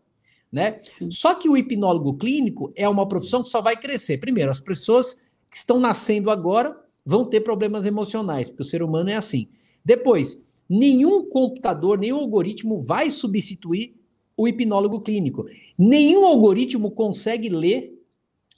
Né? 0.53 0.81
Só 1.11 1.35
que 1.35 1.49
o 1.49 1.57
hipnólogo 1.57 2.19
clínico 2.19 2.73
é 2.77 2.87
uma 2.87 3.09
profissão 3.09 3.43
que 3.43 3.49
só 3.49 3.63
vai 3.63 3.75
crescer. 3.75 4.19
Primeiro, 4.19 4.51
as 4.51 4.61
pessoas 4.61 5.15
que 5.51 5.57
estão 5.57 5.81
nascendo 5.81 6.31
agora 6.31 6.77
vão 7.05 7.25
ter 7.25 7.41
problemas 7.41 7.87
emocionais, 7.87 8.49
porque 8.49 8.63
o 8.63 8.67
ser 8.67 8.83
humano 8.83 9.09
é 9.09 9.17
assim. 9.17 9.49
Depois, 9.83 10.41
nenhum 10.69 11.29
computador, 11.29 11.99
nenhum 11.99 12.19
algoritmo 12.19 12.83
vai 12.83 13.11
substituir 13.11 13.97
o 14.37 14.47
hipnólogo 14.47 15.01
clínico. 15.01 15.47
Nenhum 15.79 16.27
algoritmo 16.27 16.91
consegue 16.91 17.49
ler 17.49 17.99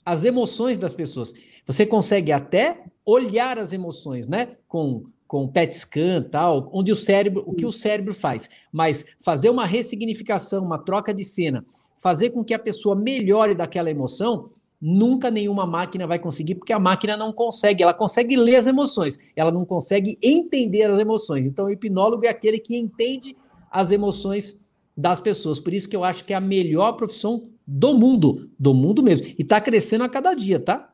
as 0.05 0.25
emoções 0.25 0.77
das 0.77 0.93
pessoas. 0.93 1.33
Você 1.65 1.85
consegue 1.85 2.31
até 2.31 2.83
olhar 3.05 3.57
as 3.57 3.71
emoções, 3.71 4.27
né? 4.27 4.57
Com 4.67 5.05
com 5.27 5.47
PET 5.47 5.75
scan 5.75 6.21
tal, 6.21 6.69
onde 6.71 6.91
o 6.91 6.95
cérebro, 6.95 7.43
o 7.47 7.53
que 7.53 7.65
o 7.65 7.71
cérebro 7.71 8.13
faz, 8.13 8.49
mas 8.71 9.05
fazer 9.19 9.49
uma 9.49 9.65
ressignificação, 9.65 10.63
uma 10.63 10.77
troca 10.77 11.13
de 11.13 11.23
cena, 11.23 11.65
fazer 11.97 12.31
com 12.31 12.43
que 12.43 12.53
a 12.53 12.59
pessoa 12.59 12.95
melhore 12.95 13.55
daquela 13.55 13.89
emoção, 13.89 14.49
nunca 14.81 15.31
nenhuma 15.31 15.65
máquina 15.65 16.05
vai 16.05 16.19
conseguir, 16.19 16.55
porque 16.55 16.73
a 16.73 16.79
máquina 16.79 17.17
não 17.17 17.33
consegue, 17.33 17.81
ela 17.81 17.93
consegue 17.93 18.35
ler 18.35 18.57
as 18.57 18.67
emoções, 18.67 19.17
ela 19.35 19.51
não 19.51 19.65
consegue 19.65 20.17
entender 20.21 20.83
as 20.83 20.99
emoções. 20.99 21.45
Então, 21.45 21.65
o 21.65 21.71
hipnólogo 21.71 22.25
é 22.25 22.29
aquele 22.29 22.59
que 22.59 22.77
entende 22.77 23.35
as 23.71 23.91
emoções 23.91 24.57
das 24.95 25.19
pessoas. 25.19 25.59
Por 25.59 25.73
isso 25.73 25.89
que 25.89 25.95
eu 25.95 26.03
acho 26.03 26.23
que 26.23 26.33
é 26.33 26.35
a 26.35 26.41
melhor 26.41 26.93
profissão 26.93 27.43
do 27.67 27.97
mundo, 27.97 28.49
do 28.59 28.73
mundo 28.73 29.03
mesmo. 29.03 29.27
E 29.27 29.41
está 29.41 29.59
crescendo 29.59 30.03
a 30.03 30.09
cada 30.09 30.33
dia, 30.33 30.59
tá? 30.59 30.93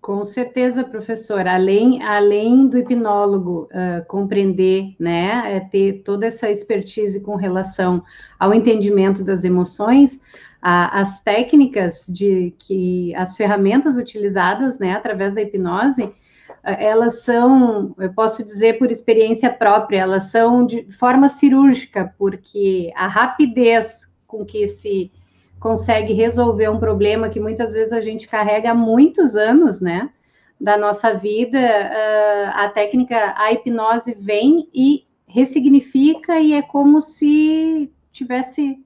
Com 0.00 0.24
certeza, 0.24 0.84
professor. 0.84 1.46
Além, 1.46 2.02
além 2.02 2.68
do 2.68 2.78
hipnólogo 2.78 3.68
uh, 3.72 4.04
compreender, 4.06 4.94
né, 4.98 5.56
é 5.56 5.60
ter 5.60 6.02
toda 6.04 6.26
essa 6.26 6.48
expertise 6.48 7.20
com 7.20 7.34
relação 7.34 8.02
ao 8.38 8.54
entendimento 8.54 9.24
das 9.24 9.44
emoções, 9.44 10.18
as 10.60 11.20
técnicas 11.20 12.04
de 12.08 12.52
que 12.58 13.14
as 13.14 13.36
ferramentas 13.36 13.96
utilizadas, 13.96 14.78
né, 14.78 14.92
através 14.92 15.32
da 15.34 15.40
hipnose, 15.40 16.12
elas 16.64 17.22
são, 17.22 17.94
eu 17.98 18.12
posso 18.12 18.44
dizer 18.44 18.78
por 18.78 18.90
experiência 18.90 19.50
própria, 19.50 20.00
elas 20.00 20.30
são 20.30 20.66
de 20.66 20.90
forma 20.92 21.28
cirúrgica, 21.28 22.12
porque 22.18 22.92
a 22.96 23.06
rapidez 23.06 24.08
com 24.26 24.44
que 24.44 24.66
se 24.66 25.10
consegue 25.58 26.12
resolver 26.12 26.68
um 26.68 26.78
problema 26.78 27.28
que 27.28 27.40
muitas 27.40 27.72
vezes 27.72 27.92
a 27.92 28.00
gente 28.00 28.26
carrega 28.26 28.70
há 28.70 28.74
muitos 28.74 29.34
anos, 29.34 29.80
né? 29.80 30.10
Da 30.60 30.76
nossa 30.76 31.14
vida, 31.14 31.58
a 32.54 32.68
técnica, 32.68 33.34
a 33.36 33.52
hipnose 33.52 34.14
vem 34.18 34.68
e 34.74 35.04
ressignifica 35.26 36.40
e 36.40 36.52
é 36.52 36.62
como 36.62 37.00
se 37.00 37.92
tivesse 38.10 38.82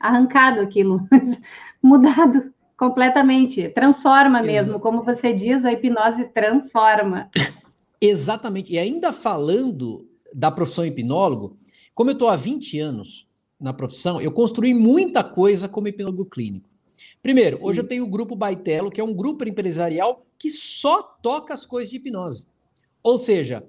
arrancado 0.00 0.60
aquilo, 0.60 1.06
mudado 1.82 2.52
completamente, 2.76 3.68
transforma 3.68 4.42
mesmo, 4.42 4.80
como 4.80 5.02
você 5.02 5.32
diz, 5.32 5.64
a 5.64 5.72
hipnose 5.72 6.24
transforma. 6.28 7.30
Exatamente. 8.00 8.72
E 8.72 8.78
ainda 8.78 9.12
falando 9.12 10.08
da 10.34 10.50
profissão 10.50 10.84
hipnólogo, 10.84 11.56
como 11.94 12.10
eu 12.10 12.14
estou 12.14 12.28
há 12.28 12.36
20 12.36 12.80
anos 12.80 13.28
na 13.62 13.72
profissão, 13.72 14.20
eu 14.20 14.32
construí 14.32 14.74
muita 14.74 15.22
coisa 15.22 15.68
como 15.68 15.88
hipnólogo 15.88 16.24
clínico. 16.24 16.68
Primeiro, 17.22 17.58
hoje 17.62 17.80
eu 17.80 17.86
tenho 17.86 18.04
o 18.04 18.08
Grupo 18.08 18.34
Baitelo, 18.34 18.90
que 18.90 19.00
é 19.00 19.04
um 19.04 19.14
grupo 19.14 19.48
empresarial 19.48 20.26
que 20.36 20.50
só 20.50 21.02
toca 21.02 21.54
as 21.54 21.64
coisas 21.64 21.88
de 21.88 21.96
hipnose. 21.96 22.44
Ou 23.02 23.16
seja, 23.16 23.64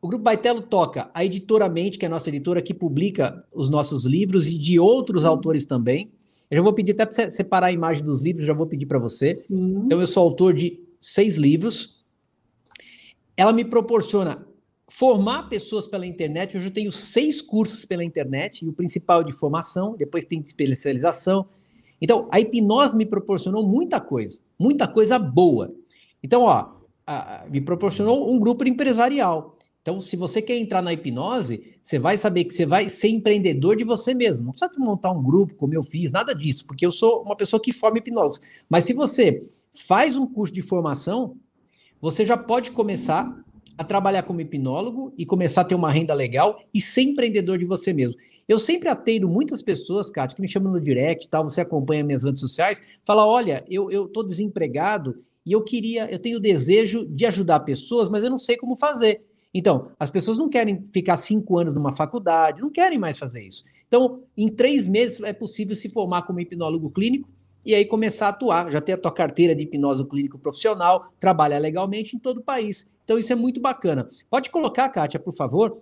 o 0.00 0.06
Grupo 0.06 0.24
Baitelo 0.24 0.60
toca 0.60 1.10
a 1.14 1.24
Editora 1.24 1.68
Mente, 1.68 1.98
que 1.98 2.04
é 2.04 2.08
a 2.08 2.10
nossa 2.10 2.28
editora 2.28 2.60
que 2.60 2.74
publica 2.74 3.42
os 3.52 3.70
nossos 3.70 4.04
livros 4.04 4.46
e 4.46 4.58
de 4.58 4.78
outros 4.78 5.24
autores 5.24 5.64
também. 5.64 6.10
Eu 6.50 6.58
já 6.58 6.62
vou 6.62 6.72
pedir 6.72 6.92
até 6.92 7.04
para 7.04 7.14
você 7.14 7.30
separar 7.30 7.66
a 7.68 7.72
imagem 7.72 8.04
dos 8.04 8.22
livros, 8.22 8.46
já 8.46 8.52
vou 8.52 8.66
pedir 8.66 8.86
para 8.86 8.98
você. 8.98 9.42
Então, 9.50 10.00
eu 10.00 10.06
sou 10.06 10.22
autor 10.22 10.54
de 10.54 10.80
seis 11.00 11.36
livros. 11.36 12.04
Ela 13.36 13.52
me 13.52 13.64
proporciona 13.64 14.46
formar 14.90 15.48
pessoas 15.48 15.86
pela 15.86 16.06
internet. 16.06 16.56
Hoje 16.56 16.68
eu 16.68 16.72
tenho 16.72 16.90
seis 16.90 17.42
cursos 17.42 17.84
pela 17.84 18.02
internet, 18.02 18.64
e 18.64 18.68
o 18.68 18.72
principal 18.72 19.20
é 19.20 19.24
de 19.24 19.32
formação, 19.32 19.94
depois 19.96 20.24
tem 20.24 20.40
de 20.40 20.48
especialização. 20.48 21.46
Então, 22.00 22.28
a 22.32 22.40
hipnose 22.40 22.96
me 22.96 23.04
proporcionou 23.04 23.66
muita 23.66 24.00
coisa, 24.00 24.40
muita 24.58 24.88
coisa 24.88 25.18
boa. 25.18 25.74
Então, 26.22 26.42
ó, 26.42 26.72
a, 27.06 27.46
me 27.50 27.60
proporcionou 27.60 28.32
um 28.32 28.38
grupo 28.38 28.66
empresarial. 28.66 29.56
Então, 29.82 30.00
se 30.00 30.16
você 30.16 30.40
quer 30.40 30.56
entrar 30.56 30.82
na 30.82 30.92
hipnose, 30.92 31.76
você 31.82 31.98
vai 31.98 32.16
saber 32.16 32.44
que 32.44 32.54
você 32.54 32.66
vai 32.66 32.88
ser 32.88 33.08
empreendedor 33.08 33.76
de 33.76 33.84
você 33.84 34.14
mesmo. 34.14 34.44
Não 34.44 34.52
precisa 34.52 34.70
montar 34.78 35.12
um 35.12 35.22
grupo, 35.22 35.54
como 35.54 35.74
eu 35.74 35.82
fiz, 35.82 36.10
nada 36.10 36.34
disso, 36.34 36.66
porque 36.66 36.84
eu 36.84 36.92
sou 36.92 37.22
uma 37.22 37.36
pessoa 37.36 37.60
que 37.60 37.72
forma 37.72 37.98
hipnose. 37.98 38.40
Mas 38.68 38.84
se 38.84 38.92
você 38.92 39.46
faz 39.72 40.16
um 40.16 40.26
curso 40.26 40.52
de 40.52 40.62
formação, 40.62 41.36
você 42.00 42.24
já 42.24 42.36
pode 42.36 42.70
começar 42.70 43.44
a 43.78 43.84
trabalhar 43.84 44.24
como 44.24 44.40
hipnólogo 44.40 45.14
e 45.16 45.24
começar 45.24 45.60
a 45.60 45.64
ter 45.64 45.76
uma 45.76 45.90
renda 45.90 46.12
legal 46.12 46.60
e 46.74 46.80
ser 46.80 47.02
empreendedor 47.02 47.56
de 47.56 47.64
você 47.64 47.92
mesmo. 47.92 48.16
Eu 48.48 48.58
sempre 48.58 48.88
atendo 48.88 49.28
muitas 49.28 49.62
pessoas, 49.62 50.10
Cátia, 50.10 50.34
que 50.34 50.42
me 50.42 50.48
chamam 50.48 50.72
no 50.72 50.80
direct, 50.80 51.28
tal, 51.28 51.44
você 51.44 51.60
acompanha 51.60 52.02
minhas 52.02 52.24
redes 52.24 52.40
sociais, 52.40 52.82
fala, 53.04 53.24
olha, 53.24 53.64
eu 53.68 54.08
tô 54.08 54.22
desempregado 54.22 55.22
e 55.46 55.52
eu 55.52 55.62
queria, 55.62 56.10
eu 56.10 56.18
tenho 56.18 56.38
o 56.38 56.40
desejo 56.40 57.06
de 57.06 57.24
ajudar 57.24 57.60
pessoas, 57.60 58.10
mas 58.10 58.24
eu 58.24 58.30
não 58.30 58.38
sei 58.38 58.56
como 58.56 58.74
fazer. 58.74 59.24
Então, 59.54 59.92
as 59.98 60.10
pessoas 60.10 60.38
não 60.38 60.48
querem 60.48 60.84
ficar 60.92 61.16
cinco 61.16 61.58
anos 61.58 61.72
numa 61.72 61.92
faculdade, 61.92 62.60
não 62.60 62.70
querem 62.70 62.98
mais 62.98 63.16
fazer 63.16 63.46
isso. 63.46 63.64
Então, 63.86 64.22
em 64.36 64.48
três 64.48 64.86
meses 64.86 65.20
é 65.22 65.32
possível 65.32 65.76
se 65.76 65.88
formar 65.88 66.22
como 66.22 66.40
hipnólogo 66.40 66.90
clínico 66.90 67.28
e 67.64 67.74
aí 67.74 67.84
começar 67.84 68.26
a 68.26 68.30
atuar, 68.30 68.70
já 68.70 68.80
ter 68.80 68.92
a 68.92 68.98
tua 68.98 69.12
carteira 69.12 69.54
de 69.54 69.62
hipnose 69.62 70.04
clínico 70.06 70.38
profissional, 70.38 71.12
trabalhar 71.18 71.58
legalmente 71.58 72.16
em 72.16 72.18
todo 72.18 72.38
o 72.38 72.42
país. 72.42 72.90
Então 73.08 73.18
isso 73.18 73.32
é 73.32 73.36
muito 73.36 73.58
bacana. 73.58 74.06
Pode 74.28 74.50
colocar, 74.50 74.86
Kátia, 74.90 75.18
por 75.18 75.32
favor? 75.32 75.80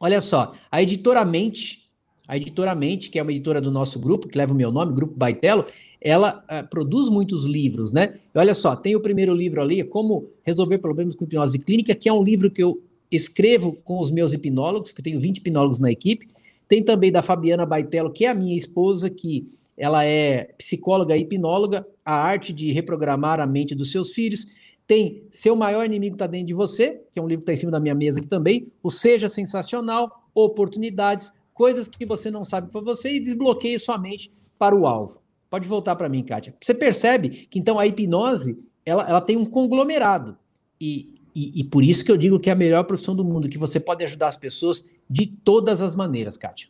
Olha 0.00 0.20
só, 0.20 0.52
a 0.68 0.82
editora 0.82 1.24
Mente, 1.24 1.88
a 2.26 2.36
editora 2.36 2.74
Mente, 2.74 3.08
que 3.08 3.20
é 3.20 3.22
uma 3.22 3.30
editora 3.30 3.60
do 3.60 3.70
nosso 3.70 4.00
grupo, 4.00 4.26
que 4.26 4.36
leva 4.36 4.52
o 4.52 4.56
meu 4.56 4.72
nome, 4.72 4.92
Grupo 4.92 5.14
Baitelo, 5.16 5.64
ela 6.00 6.44
uh, 6.50 6.68
produz 6.68 7.08
muitos 7.08 7.44
livros, 7.44 7.92
né? 7.92 8.18
E 8.34 8.36
olha 8.36 8.52
só, 8.52 8.74
tem 8.74 8.96
o 8.96 9.00
primeiro 9.00 9.32
livro 9.32 9.62
ali, 9.62 9.84
Como 9.84 10.28
Resolver 10.42 10.78
Problemas 10.78 11.14
com 11.14 11.22
Hipnose 11.22 11.56
Clínica, 11.60 11.94
que 11.94 12.08
é 12.08 12.12
um 12.12 12.24
livro 12.24 12.50
que 12.50 12.64
eu 12.64 12.82
escrevo 13.12 13.76
com 13.84 14.00
os 14.00 14.10
meus 14.10 14.32
hipnólogos, 14.32 14.90
que 14.90 15.00
eu 15.00 15.04
tenho 15.04 15.20
20 15.20 15.38
hipnólogos 15.38 15.78
na 15.78 15.92
equipe. 15.92 16.30
Tem 16.66 16.82
também 16.82 17.12
da 17.12 17.22
Fabiana 17.22 17.64
Baitello, 17.64 18.10
que 18.10 18.24
é 18.24 18.28
a 18.28 18.34
minha 18.34 18.56
esposa, 18.56 19.08
que 19.08 19.46
ela 19.76 20.04
é 20.04 20.52
psicóloga 20.58 21.16
e 21.16 21.20
hipnóloga, 21.20 21.86
a 22.04 22.12
arte 22.12 22.52
de 22.52 22.72
reprogramar 22.72 23.38
a 23.38 23.46
mente 23.46 23.72
dos 23.72 23.92
seus 23.92 24.12
filhos. 24.12 24.48
Tem 24.90 25.22
Seu 25.30 25.54
Maior 25.54 25.84
Inimigo 25.84 26.16
Está 26.16 26.26
Dentro 26.26 26.48
de 26.48 26.54
Você, 26.54 27.00
que 27.12 27.20
é 27.20 27.22
um 27.22 27.28
livro 27.28 27.44
que 27.44 27.52
está 27.52 27.52
em 27.52 27.60
cima 27.60 27.70
da 27.70 27.78
minha 27.78 27.94
mesa 27.94 28.18
aqui 28.18 28.26
também. 28.26 28.72
O 28.82 28.90
Seja 28.90 29.28
Sensacional, 29.28 30.28
Oportunidades, 30.34 31.32
coisas 31.54 31.86
que 31.86 32.04
você 32.04 32.28
não 32.28 32.44
sabe 32.44 32.72
para 32.72 32.80
você 32.80 33.14
e 33.14 33.20
desbloqueie 33.20 33.78
sua 33.78 33.96
mente 33.96 34.32
para 34.58 34.74
o 34.74 34.88
alvo. 34.88 35.22
Pode 35.48 35.68
voltar 35.68 35.94
para 35.94 36.08
mim, 36.08 36.24
Kátia. 36.24 36.56
Você 36.60 36.74
percebe 36.74 37.28
que 37.28 37.56
então 37.56 37.78
a 37.78 37.86
hipnose 37.86 38.58
ela, 38.84 39.08
ela 39.08 39.20
tem 39.20 39.36
um 39.36 39.46
conglomerado. 39.46 40.36
E, 40.80 41.14
e, 41.36 41.60
e, 41.60 41.62
por 41.62 41.84
isso 41.84 42.04
que 42.04 42.10
eu 42.10 42.16
digo 42.16 42.40
que 42.40 42.50
é 42.50 42.52
a 42.52 42.56
melhor 42.56 42.82
profissão 42.82 43.14
do 43.14 43.24
mundo, 43.24 43.48
que 43.48 43.58
você 43.58 43.78
pode 43.78 44.02
ajudar 44.02 44.26
as 44.26 44.36
pessoas 44.36 44.90
de 45.08 45.26
todas 45.26 45.82
as 45.82 45.94
maneiras, 45.94 46.36
Kátia. 46.36 46.68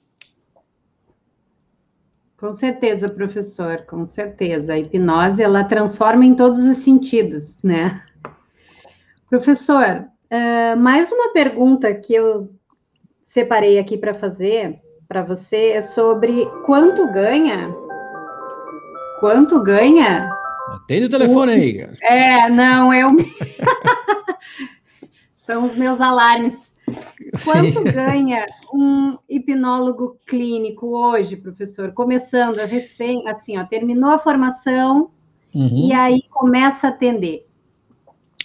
Com 2.37 2.53
certeza, 2.53 3.09
professor, 3.09 3.87
com 3.87 4.05
certeza. 4.05 4.75
A 4.75 4.79
hipnose, 4.79 5.43
ela 5.43 5.65
transforma 5.65 6.27
em 6.27 6.35
todos 6.35 6.63
os 6.65 6.77
sentidos, 6.77 7.63
né? 7.63 8.03
Professor, 9.31 10.09
uh, 10.33 10.77
mais 10.77 11.13
uma 11.13 11.33
pergunta 11.33 11.95
que 11.95 12.13
eu 12.13 12.53
separei 13.23 13.79
aqui 13.79 13.97
para 13.97 14.13
fazer 14.13 14.81
para 15.07 15.23
você 15.23 15.71
é 15.71 15.81
sobre 15.81 16.45
quanto 16.67 17.07
ganha. 17.13 17.73
Quanto 19.21 19.63
ganha? 19.63 20.29
Atende 20.75 21.05
o 21.05 21.09
telefone 21.09 21.53
o... 21.53 21.55
aí, 21.55 21.79
cara. 21.79 21.97
É, 22.03 22.51
não, 22.51 22.93
eu. 22.93 23.09
São 25.33 25.65
os 25.65 25.77
meus 25.77 26.01
alarmes. 26.01 26.75
Quanto 27.45 27.79
Sim. 27.79 27.85
ganha 27.85 28.47
um 28.75 29.17
hipnólogo 29.29 30.19
clínico 30.27 30.89
hoje, 30.89 31.37
professor? 31.37 31.93
Começando 31.93 32.57
recém, 32.57 33.29
assim, 33.29 33.59
ó, 33.59 33.65
terminou 33.65 34.11
a 34.11 34.19
formação 34.19 35.11
uhum. 35.55 35.89
e 35.89 35.93
aí 35.93 36.23
começa 36.31 36.89
a 36.89 36.91
atender. 36.91 37.49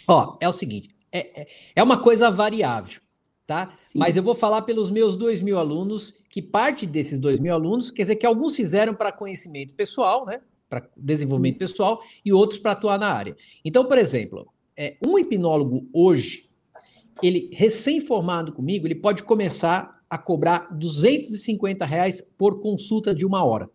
Ó, 0.08 0.38
é 0.40 0.48
o 0.48 0.54
seguinte, 0.54 0.90
é, 1.12 1.42
é, 1.42 1.48
é 1.78 1.84
uma 1.84 1.98
coisa 1.98 2.30
variável, 2.30 3.00
tá? 3.48 3.74
Sim. 3.92 4.00
Mas 4.00 4.18
eu 4.18 4.24
vou 4.24 4.36
falar 4.36 4.62
pelos 4.64 4.90
meus 4.90 5.16
dois 5.16 5.42
mil 5.42 5.58
alunos, 5.58 6.14
que 6.30 6.42
parte 6.42 6.86
desses 6.86 7.20
dois 7.20 7.40
mil 7.40 7.54
alunos, 7.54 7.90
quer 7.90 8.04
dizer 8.04 8.16
que 8.16 8.26
alguns 8.26 8.56
fizeram 8.56 8.94
para 8.94 9.12
conhecimento 9.12 9.74
pessoal, 9.74 10.26
né? 10.26 10.42
Para 10.70 10.88
desenvolvimento 10.98 11.58
pessoal, 11.58 12.02
e 12.24 12.34
outros 12.34 12.60
para 12.60 12.72
atuar 12.74 13.00
na 13.00 13.12
área. 13.12 13.36
Então, 13.64 13.86
por 13.86 13.98
exemplo, 13.98 14.48
é, 14.76 14.98
um 15.06 15.18
hipnólogo 15.18 15.88
hoje, 15.94 16.50
ele 17.24 17.50
recém-formado 17.54 18.52
comigo, 18.52 18.86
ele 18.86 18.96
pode 18.96 19.24
começar 19.24 20.02
a 20.10 20.18
cobrar 20.18 20.68
250 20.72 21.86
reais 21.86 22.22
por 22.38 22.60
consulta 22.60 23.14
de 23.14 23.26
uma 23.26 23.44
hora. 23.44 23.70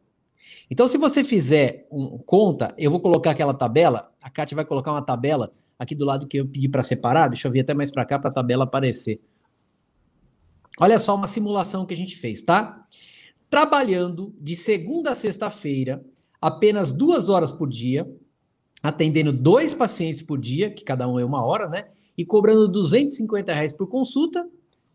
Então, 0.70 0.86
se 0.86 0.96
você 0.96 1.24
fizer 1.24 1.86
um, 1.90 2.18
conta, 2.18 2.74
eu 2.78 2.90
vou 2.90 3.00
colocar 3.00 3.32
aquela 3.32 3.54
tabela, 3.54 4.12
a 4.22 4.30
Kátia 4.30 4.54
vai 4.54 4.64
colocar 4.64 4.92
uma 4.92 5.02
tabela 5.02 5.52
aqui 5.80 5.94
do 5.94 6.04
lado 6.04 6.26
que 6.26 6.36
eu 6.36 6.46
pedi 6.46 6.68
para 6.68 6.82
separar, 6.82 7.28
deixa 7.28 7.48
eu 7.48 7.52
vir 7.52 7.60
até 7.60 7.72
mais 7.72 7.90
para 7.90 8.04
cá 8.04 8.18
para 8.18 8.28
a 8.28 8.32
tabela 8.32 8.64
aparecer. 8.64 9.18
Olha 10.78 10.98
só 10.98 11.14
uma 11.14 11.26
simulação 11.26 11.86
que 11.86 11.94
a 11.94 11.96
gente 11.96 12.18
fez, 12.18 12.42
tá? 12.42 12.86
Trabalhando 13.48 14.34
de 14.38 14.54
segunda 14.54 15.12
a 15.12 15.14
sexta-feira, 15.14 16.04
apenas 16.38 16.92
duas 16.92 17.30
horas 17.30 17.50
por 17.50 17.66
dia, 17.66 18.06
atendendo 18.82 19.32
dois 19.32 19.72
pacientes 19.72 20.20
por 20.20 20.38
dia, 20.38 20.70
que 20.70 20.84
cada 20.84 21.08
um 21.08 21.18
é 21.18 21.24
uma 21.24 21.42
hora, 21.42 21.66
né? 21.66 21.88
E 22.16 22.26
cobrando 22.26 22.68
250 22.68 23.54
reais 23.54 23.72
por 23.72 23.86
consulta, 23.86 24.46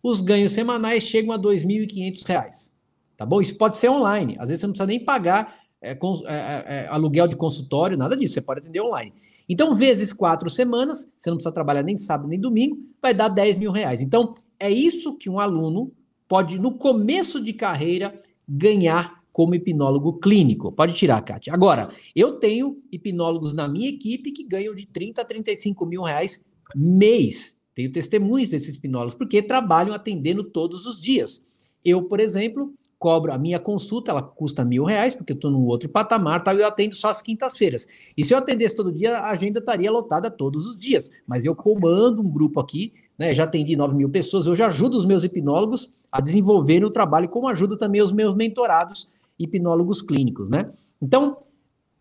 os 0.03 0.21
ganhos 0.21 0.51
semanais 0.51 1.03
chegam 1.03 1.33
a 1.33 1.39
2.500 1.39 2.23
reais. 2.27 2.71
Tá 3.17 3.25
bom? 3.25 3.41
Isso 3.41 3.57
pode 3.57 3.77
ser 3.77 3.89
online. 3.89 4.35
Às 4.37 4.49
vezes 4.49 4.61
você 4.61 4.67
não 4.67 4.73
precisa 4.73 4.87
nem 4.87 5.03
pagar 5.03 5.55
é, 5.81 5.93
é, 5.93 5.97
é, 5.97 6.63
é, 6.67 6.87
aluguel 6.89 7.27
de 7.27 7.35
consultório, 7.35 7.97
nada 7.97 8.15
disso. 8.15 8.35
Você 8.35 8.41
pode 8.41 8.59
atender 8.59 8.81
online. 8.81 9.11
Então, 9.47 9.75
vezes 9.75 10.11
quatro 10.11 10.49
semanas, 10.49 11.07
você 11.19 11.29
não 11.29 11.37
precisa 11.37 11.53
trabalhar 11.53 11.83
nem 11.83 11.97
sábado 11.97 12.29
nem 12.29 12.39
domingo, 12.39 12.77
vai 13.01 13.13
dar 13.13 13.29
10 13.29 13.57
mil 13.57 13.71
reais. 13.71 14.01
Então, 14.01 14.33
é 14.59 14.69
isso 14.69 15.15
que 15.15 15.29
um 15.29 15.39
aluno 15.39 15.91
pode, 16.27 16.57
no 16.57 16.71
começo 16.71 17.41
de 17.41 17.53
carreira, 17.53 18.19
ganhar 18.47 19.23
como 19.31 19.53
hipnólogo 19.53 20.13
clínico. 20.13 20.71
Pode 20.71 20.93
tirar, 20.93 21.21
Kátia. 21.21 21.53
Agora, 21.53 21.89
eu 22.15 22.39
tenho 22.39 22.81
hipnólogos 22.91 23.53
na 23.53 23.67
minha 23.67 23.89
equipe 23.89 24.31
que 24.31 24.43
ganham 24.43 24.73
de 24.73 24.87
30 24.87 25.21
a 25.21 25.25
35 25.25 25.85
mil 25.85 26.03
reais 26.03 26.43
mês. 26.73 27.59
Tenho 27.75 27.91
testemunhos 27.91 28.51
desses 28.51 28.77
hipnólogos, 28.77 29.13
porque 29.13 29.41
trabalham 29.41 29.93
atendendo 29.93 30.43
todos 30.43 30.85
os 30.85 31.01
dias. 31.01 31.43
Eu, 31.83 32.03
por 32.03 32.21
exemplo, 32.21 32.73
cobro 33.05 33.31
a 33.31 33.37
minha 33.37 33.59
consulta, 33.59 34.09
ela 34.09 34.23
custa 34.23 34.65
mil 34.65 34.83
reais, 34.83 35.13
porque 35.13 35.31
eu 35.31 35.35
estou 35.35 35.51
num 35.51 35.63
outro 35.67 35.87
patamar, 35.87 36.41
tá? 36.41 36.55
eu 36.55 36.65
atendo 36.65 36.95
só 36.95 37.09
às 37.09 37.21
quintas-feiras. 37.21 37.85
E 38.17 38.25
se 38.25 38.33
eu 38.33 38.37
atendesse 38.39 38.75
todo 38.75 38.91
dia, 38.91 39.19
a 39.19 39.29
agenda 39.29 39.59
estaria 39.59 39.91
lotada 39.91 40.31
todos 40.31 40.65
os 40.65 40.75
dias. 40.75 41.11
Mas 41.27 41.45
eu 41.45 41.55
comando 41.55 42.19
um 42.19 42.27
grupo 42.27 42.59
aqui, 42.59 42.91
né? 43.15 43.31
Já 43.31 43.43
atendi 43.43 43.75
9 43.75 43.93
mil 43.93 44.09
pessoas, 44.09 44.47
eu 44.47 44.55
já 44.55 44.65
ajudo 44.65 44.97
os 44.97 45.05
meus 45.05 45.23
hipnólogos 45.23 45.93
a 46.11 46.19
desenvolverem 46.19 46.83
o 46.83 46.89
trabalho, 46.89 47.29
como 47.29 47.47
ajudo 47.47 47.77
também 47.77 48.01
os 48.01 48.11
meus 48.11 48.33
mentorados 48.33 49.07
hipnólogos 49.37 50.01
clínicos, 50.01 50.49
né? 50.49 50.71
Então, 50.99 51.35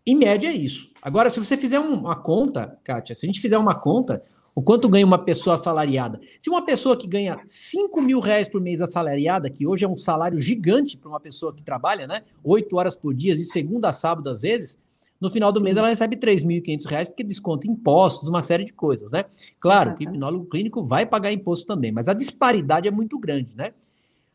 em 0.07 0.17
média 0.17 0.49
é 0.49 0.55
isso. 0.55 0.89
Agora, 1.03 1.29
se 1.29 1.39
você 1.39 1.55
fizer 1.55 1.81
uma 1.81 2.17
conta, 2.17 2.79
Kátia, 2.83 3.15
se 3.15 3.27
a 3.27 3.29
gente 3.29 3.43
fizer 3.43 3.59
uma 3.59 3.75
conta, 3.75 4.23
o 4.55 4.63
quanto 4.63 4.89
ganha 4.89 5.05
uma 5.05 5.19
pessoa 5.19 5.55
assalariada? 5.55 6.21
Se 6.41 6.49
uma 6.49 6.65
pessoa 6.65 6.97
que 6.97 7.09
ganha 7.09 7.41
5 7.45 8.01
mil 8.01 8.21
reais 8.21 8.49
por 8.49 8.61
mês 8.61 8.81
assalariada, 8.81 9.51
que 9.51 9.67
hoje 9.67 9.85
é 9.85 9.89
um 9.89 9.97
salário 9.97 10.39
gigante 10.39 10.97
para 10.97 11.09
uma 11.09 11.19
pessoa 11.19 11.53
que 11.53 11.63
trabalha, 11.63 12.07
né? 12.07 12.23
8 12.45 12.77
horas 12.77 12.97
por 12.97 13.13
dia, 13.13 13.35
de 13.35 13.45
segunda 13.45 13.89
a 13.89 13.93
sábado 13.93 14.29
às 14.31 14.43
vezes, 14.43 14.79
no 15.21 15.29
final 15.29 15.51
do 15.51 15.61
mês 15.61 15.77
ela 15.77 15.89
recebe 15.89 16.17
3.500 16.17 16.87
reais 16.87 17.09
porque 17.09 17.25
desconta 17.25 17.67
impostos, 17.67 18.29
uma 18.29 18.43
série 18.43 18.65
de 18.65 18.73
coisas, 18.73 19.11
né? 19.11 19.25
Claro 19.59 19.95
que 19.95 20.07
o 20.07 20.09
hipnólogo 20.09 20.47
clínico 20.47 20.83
vai 20.83 21.05
pagar 21.05 21.33
imposto 21.33 21.67
também, 21.67 21.91
mas 21.91 22.09
a 22.09 22.15
disparidade 22.15 22.87
é 22.87 22.91
muito 22.91 23.19
grande, 23.19 23.57
né? 23.57 23.73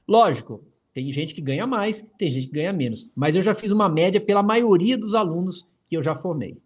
Lógico, 0.07 0.63
tem 0.93 1.11
gente 1.11 1.33
que 1.33 1.41
ganha 1.41 1.67
mais, 1.67 2.05
tem 2.17 2.29
gente 2.29 2.47
que 2.47 2.53
ganha 2.53 2.73
menos. 2.73 3.09
Mas 3.15 3.35
eu 3.35 3.41
já 3.41 3.53
fiz 3.53 3.71
uma 3.71 3.87
média 3.87 4.19
pela 4.19 4.43
maioria 4.43 4.97
dos 4.97 5.13
alunos 5.13 5.65
que 5.87 5.95
eu 5.95 6.03
já 6.03 6.15
formei. 6.15 6.57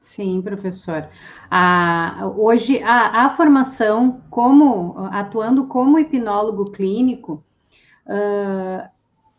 Sim, 0.00 0.40
professor. 0.40 1.08
Ah, 1.50 2.30
hoje, 2.36 2.82
a, 2.82 3.26
a, 3.26 3.30
formação 3.30 4.22
como 4.30 4.94
atuando 5.10 5.66
como 5.66 5.98
hipnólogo 5.98 6.70
clínico, 6.70 7.42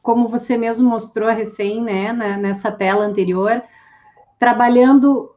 como 0.01 0.27
você 0.27 0.57
mesmo 0.57 0.89
mostrou 0.89 1.29
recém, 1.29 1.81
né, 1.81 2.13
nessa 2.13 2.71
tela 2.71 3.05
anterior, 3.05 3.61
trabalhando 4.39 5.31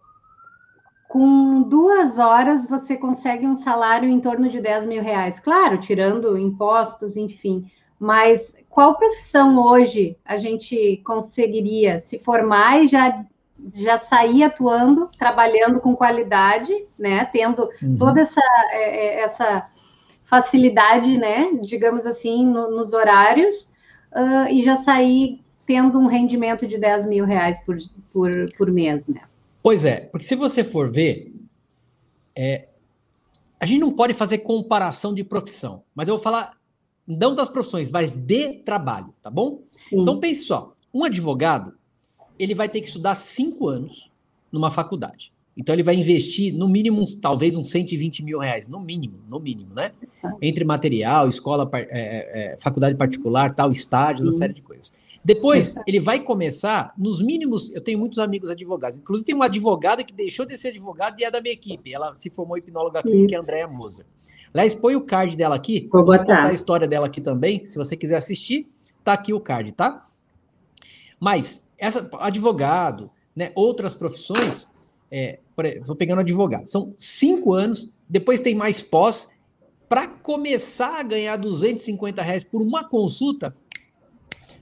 com 1.10 1.62
duas 1.62 2.18
horas 2.18 2.64
você 2.64 2.96
consegue 2.96 3.44
um 3.44 3.56
salário 3.56 4.08
em 4.08 4.20
torno 4.20 4.48
de 4.48 4.60
10 4.60 4.86
mil 4.86 5.02
reais. 5.02 5.40
Claro, 5.40 5.78
tirando 5.78 6.38
impostos, 6.38 7.16
enfim. 7.16 7.68
Mas 7.98 8.54
qual 8.68 8.96
profissão 8.96 9.58
hoje 9.58 10.16
a 10.24 10.36
gente 10.36 10.98
conseguiria 11.04 11.98
se 11.98 12.16
formar 12.20 12.84
e 12.84 12.86
já, 12.86 13.26
já 13.74 13.98
sair 13.98 14.42
atuando, 14.42 15.08
trabalhando 15.18 15.80
com 15.80 15.94
qualidade, 15.94 16.72
né? 16.98 17.24
Tendo 17.26 17.68
uhum. 17.82 17.96
toda 17.96 18.20
essa, 18.20 18.40
é, 18.70 19.06
é, 19.06 19.20
essa 19.20 19.68
facilidade, 20.24 21.18
né? 21.18 21.50
Digamos 21.62 22.06
assim, 22.06 22.46
no, 22.46 22.70
nos 22.70 22.92
horários, 22.92 23.68
uh, 24.12 24.48
e 24.50 24.62
já 24.62 24.76
sair 24.76 25.40
tendo 25.66 25.98
um 25.98 26.06
rendimento 26.06 26.66
de 26.66 26.78
10 26.78 27.06
mil 27.06 27.24
reais 27.24 27.64
por, 27.64 27.76
por, 28.12 28.30
por 28.56 28.70
mês, 28.70 29.06
né? 29.06 29.22
Pois 29.62 29.84
é, 29.84 30.00
porque 30.00 30.26
se 30.26 30.34
você 30.34 30.64
for 30.64 30.90
ver, 30.90 31.32
é, 32.34 32.68
a 33.58 33.66
gente 33.66 33.80
não 33.80 33.92
pode 33.92 34.14
fazer 34.14 34.38
comparação 34.38 35.12
de 35.12 35.22
profissão, 35.22 35.84
mas 35.94 36.08
eu 36.08 36.14
vou 36.14 36.22
falar 36.22 36.58
não 37.06 37.34
das 37.34 37.48
profissões, 37.48 37.90
mas 37.90 38.10
de 38.10 38.54
trabalho, 38.64 39.12
tá 39.20 39.30
bom? 39.30 39.62
Sim. 39.70 40.00
Então 40.00 40.18
pense 40.18 40.44
só, 40.44 40.74
um 40.92 41.04
advogado, 41.04 41.74
ele 42.42 42.54
vai 42.54 42.68
ter 42.68 42.80
que 42.80 42.86
estudar 42.86 43.14
cinco 43.14 43.68
anos 43.68 44.10
numa 44.50 44.70
faculdade. 44.70 45.32
Então 45.56 45.74
ele 45.74 45.82
vai 45.82 45.94
investir 45.94 46.54
no 46.54 46.68
mínimo, 46.68 47.04
talvez 47.20 47.58
uns 47.58 47.70
120 47.70 48.24
mil 48.24 48.38
reais, 48.38 48.66
no 48.66 48.80
mínimo, 48.80 49.18
no 49.28 49.38
mínimo, 49.38 49.74
né? 49.74 49.92
Entre 50.40 50.64
material, 50.64 51.28
escola, 51.28 51.68
é, 51.74 51.80
é, 51.90 52.52
é, 52.54 52.58
faculdade 52.58 52.96
particular, 52.96 53.54
tal, 53.54 53.70
estágios, 53.70 54.22
Sim. 54.22 54.30
uma 54.30 54.38
série 54.38 54.54
de 54.54 54.62
coisas. 54.62 54.92
Depois, 55.22 55.74
ele 55.86 56.00
vai 56.00 56.20
começar, 56.20 56.94
nos 56.96 57.20
mínimos, 57.20 57.70
eu 57.74 57.82
tenho 57.82 57.98
muitos 57.98 58.18
amigos 58.18 58.48
advogados, 58.48 58.98
inclusive 58.98 59.26
tem 59.26 59.34
uma 59.34 59.44
advogada 59.44 60.02
que 60.02 60.14
deixou 60.14 60.46
de 60.46 60.56
ser 60.56 60.68
advogada 60.68 61.16
e 61.18 61.24
é 61.24 61.30
da 61.30 61.42
minha 61.42 61.52
equipe, 61.52 61.92
ela 61.92 62.16
se 62.16 62.30
formou 62.30 62.56
hipnóloga 62.56 63.02
clínica, 63.02 63.28
que 63.28 63.34
é 63.34 63.38
a 63.38 63.40
Andrea 63.42 63.68
Moser. 63.68 64.06
Aliás, 64.54 64.74
põe 64.74 64.96
o 64.96 65.02
card 65.02 65.36
dela 65.36 65.54
aqui. 65.54 65.88
Vou 65.92 66.04
botar. 66.04 66.24
Contar 66.24 66.46
a 66.46 66.52
história 66.52 66.88
dela 66.88 67.06
aqui 67.06 67.20
também. 67.20 67.66
Se 67.66 67.76
você 67.76 67.96
quiser 67.96 68.16
assistir, 68.16 68.66
tá 69.04 69.12
aqui 69.12 69.32
o 69.32 69.40
card, 69.40 69.72
tá? 69.72 70.08
Mas, 71.20 71.62
essa, 71.80 72.08
advogado, 72.18 73.10
né, 73.34 73.50
outras 73.54 73.94
profissões, 73.94 74.68
é, 75.10 75.40
vou 75.84 75.96
pegando 75.96 76.20
advogado, 76.20 76.68
são 76.68 76.94
cinco 76.96 77.52
anos, 77.52 77.90
depois 78.08 78.40
tem 78.40 78.54
mais 78.54 78.82
pós, 78.82 79.28
para 79.88 80.06
começar 80.06 81.00
a 81.00 81.02
ganhar 81.02 81.36
250 81.36 82.22
reais 82.22 82.44
por 82.44 82.62
uma 82.62 82.84
consulta, 82.84 83.56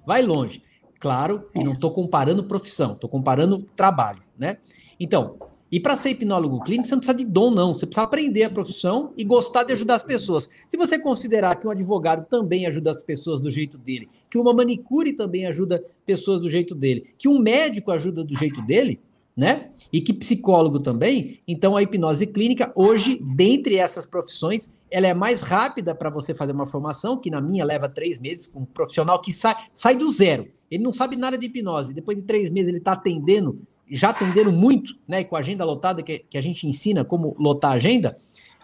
vai 0.07 0.22
longe. 0.22 0.62
Claro 0.98 1.46
que 1.52 1.62
não 1.62 1.74
estou 1.74 1.90
comparando 1.90 2.44
profissão, 2.44 2.94
estou 2.94 3.11
comparando 3.11 3.62
trabalho, 3.76 4.22
né? 4.38 4.59
Então, 4.98 5.37
e 5.70 5.78
para 5.78 5.96
ser 5.96 6.11
hipnólogo 6.11 6.61
clínico, 6.61 6.88
você 6.88 6.94
não 6.94 7.00
precisa 7.00 7.18
de 7.18 7.24
dom, 7.24 7.50
não. 7.50 7.74
Você 7.74 7.87
precisa 7.87 8.04
aprender 8.04 8.44
a 8.44 8.50
profissão 8.50 9.12
e 9.16 9.24
gostar 9.24 9.64
de 9.64 9.72
ajudar 9.72 9.96
as 9.96 10.02
pessoas. 10.02 10.48
Se 10.66 10.76
você 10.76 10.98
considerar 10.98 11.57
que 11.57 11.66
um 11.66 11.70
advogado 11.70 12.26
também 12.26 12.66
ajuda 12.66 12.90
as 12.90 13.02
pessoas 13.02 13.40
do 13.40 13.50
jeito 13.50 13.76
dele, 13.76 14.09
que 14.31 14.38
uma 14.38 14.54
manicure 14.54 15.12
também 15.12 15.46
ajuda 15.46 15.85
pessoas 16.07 16.40
do 16.40 16.50
jeito 16.50 16.74
dele, 16.74 17.04
que 17.18 17.28
um 17.28 17.38
médico 17.38 17.90
ajuda 17.90 18.24
do 18.24 18.35
jeito 18.35 18.62
dele, 18.62 18.98
né? 19.37 19.70
E 19.92 20.00
que 20.00 20.12
psicólogo 20.12 20.81
também, 20.81 21.38
então 21.46 21.76
a 21.76 21.83
hipnose 21.83 22.26
clínica, 22.26 22.72
hoje, 22.74 23.20
dentre 23.22 23.76
essas 23.76 24.04
profissões, 24.04 24.74
ela 24.90 25.07
é 25.07 25.14
mais 25.14 25.42
rápida 25.42 25.94
para 25.94 26.11
você 26.11 26.35
fazer 26.35 26.52
uma 26.52 26.66
formação, 26.66 27.16
que 27.16 27.31
na 27.31 27.40
minha 27.40 27.64
leva 27.64 27.88
três 27.88 28.18
meses, 28.18 28.46
com 28.46 28.61
um 28.61 28.64
profissional 28.64 29.20
que 29.20 29.33
sai, 29.33 29.54
sai 29.74 29.96
do 29.96 30.11
zero. 30.11 30.48
Ele 30.70 30.83
não 30.83 30.92
sabe 30.92 31.14
nada 31.14 31.38
de 31.38 31.46
hipnose. 31.46 31.94
Depois 31.94 32.18
de 32.18 32.24
três 32.24 32.50
meses, 32.50 32.68
ele 32.68 32.78
está 32.78 32.92
atendendo 32.92 33.61
já 33.90 34.11
atenderam 34.11 34.53
muito, 34.53 34.96
né, 35.07 35.24
com 35.24 35.37
a 35.37 35.38
agenda 35.40 35.64
lotada, 35.64 36.03
que, 36.03 36.20
que 36.31 36.38
a 36.38 36.40
gente 36.40 36.66
ensina 36.66 37.05
como 37.05 37.35
lotar 37.38 37.72
a 37.72 37.74
agenda, 37.74 38.16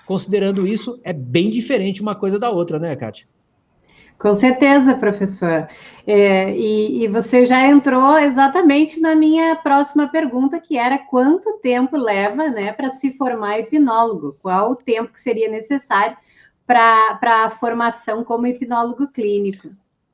considerando 0.07 0.67
isso, 0.67 1.01
é 1.03 1.13
bem 1.13 1.51
diferente 1.51 2.03
uma 2.03 2.15
coisa 2.15 2.39
da 2.39 2.51
outra, 2.51 2.79
né, 2.79 2.95
Kátia? 2.95 3.27
Com 4.19 4.35
certeza, 4.35 4.95
professor. 4.95 5.69
É, 6.07 6.57
e, 6.57 7.05
e, 7.05 7.09
você 7.09 7.45
já 7.45 7.67
entrou 7.67 8.17
exatamente 8.19 9.01
na 9.01 9.15
minha 9.15 9.57
próxima 9.57 10.09
pergunta, 10.09 10.61
que 10.61 10.79
era 10.79 10.99
quanto 10.99 11.59
tempo 11.59 11.97
leva 11.97 12.49
né, 12.49 12.73
para 12.73 12.91
se 12.91 13.13
formar 13.13 13.59
hipnólogo? 13.59 14.35
Qual 14.41 14.73
o 14.73 14.77
tempo 14.77 15.13
que 15.13 15.21
seria 15.21 15.51
necessário 15.51 16.17
para 16.67 17.45
a 17.45 17.51
formação 17.51 18.25
como 18.25 18.47
hipnólogo 18.47 19.09
clínico? 19.09 19.69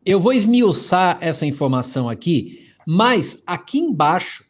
Eu 0.05 0.18
vou 0.18 0.33
esmiuçar 0.33 1.18
essa 1.20 1.44
informação 1.44 2.09
aqui, 2.09 2.73
mas 2.87 3.42
aqui 3.46 3.79
embaixo 3.79 4.49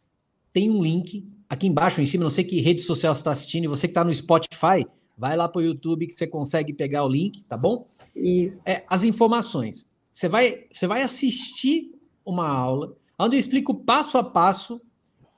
tem 0.52 0.70
um 0.70 0.82
link 0.82 1.26
aqui 1.48 1.66
embaixo, 1.66 2.00
em 2.00 2.06
cima, 2.06 2.24
não 2.24 2.30
sei 2.30 2.44
que 2.44 2.60
rede 2.60 2.82
social 2.82 3.14
você 3.14 3.20
está 3.20 3.32
assistindo, 3.32 3.64
e 3.64 3.68
você 3.68 3.88
que 3.88 3.92
está 3.92 4.04
no 4.04 4.14
Spotify, 4.14 4.86
vai 5.18 5.36
lá 5.36 5.48
para 5.48 5.58
o 5.58 5.62
YouTube 5.62 6.06
que 6.06 6.14
você 6.14 6.26
consegue 6.26 6.72
pegar 6.72 7.04
o 7.04 7.08
link, 7.08 7.44
tá 7.44 7.56
bom? 7.56 7.86
Isso. 8.14 8.56
É, 8.64 8.84
as 8.88 9.02
informações. 9.02 9.86
Você 10.12 10.28
vai, 10.28 10.64
você 10.72 10.86
vai 10.86 11.02
assistir 11.02 11.92
uma 12.24 12.48
aula 12.48 12.96
onde 13.18 13.36
eu 13.36 13.40
explico 13.40 13.74
passo 13.74 14.16
a 14.16 14.24
passo 14.24 14.80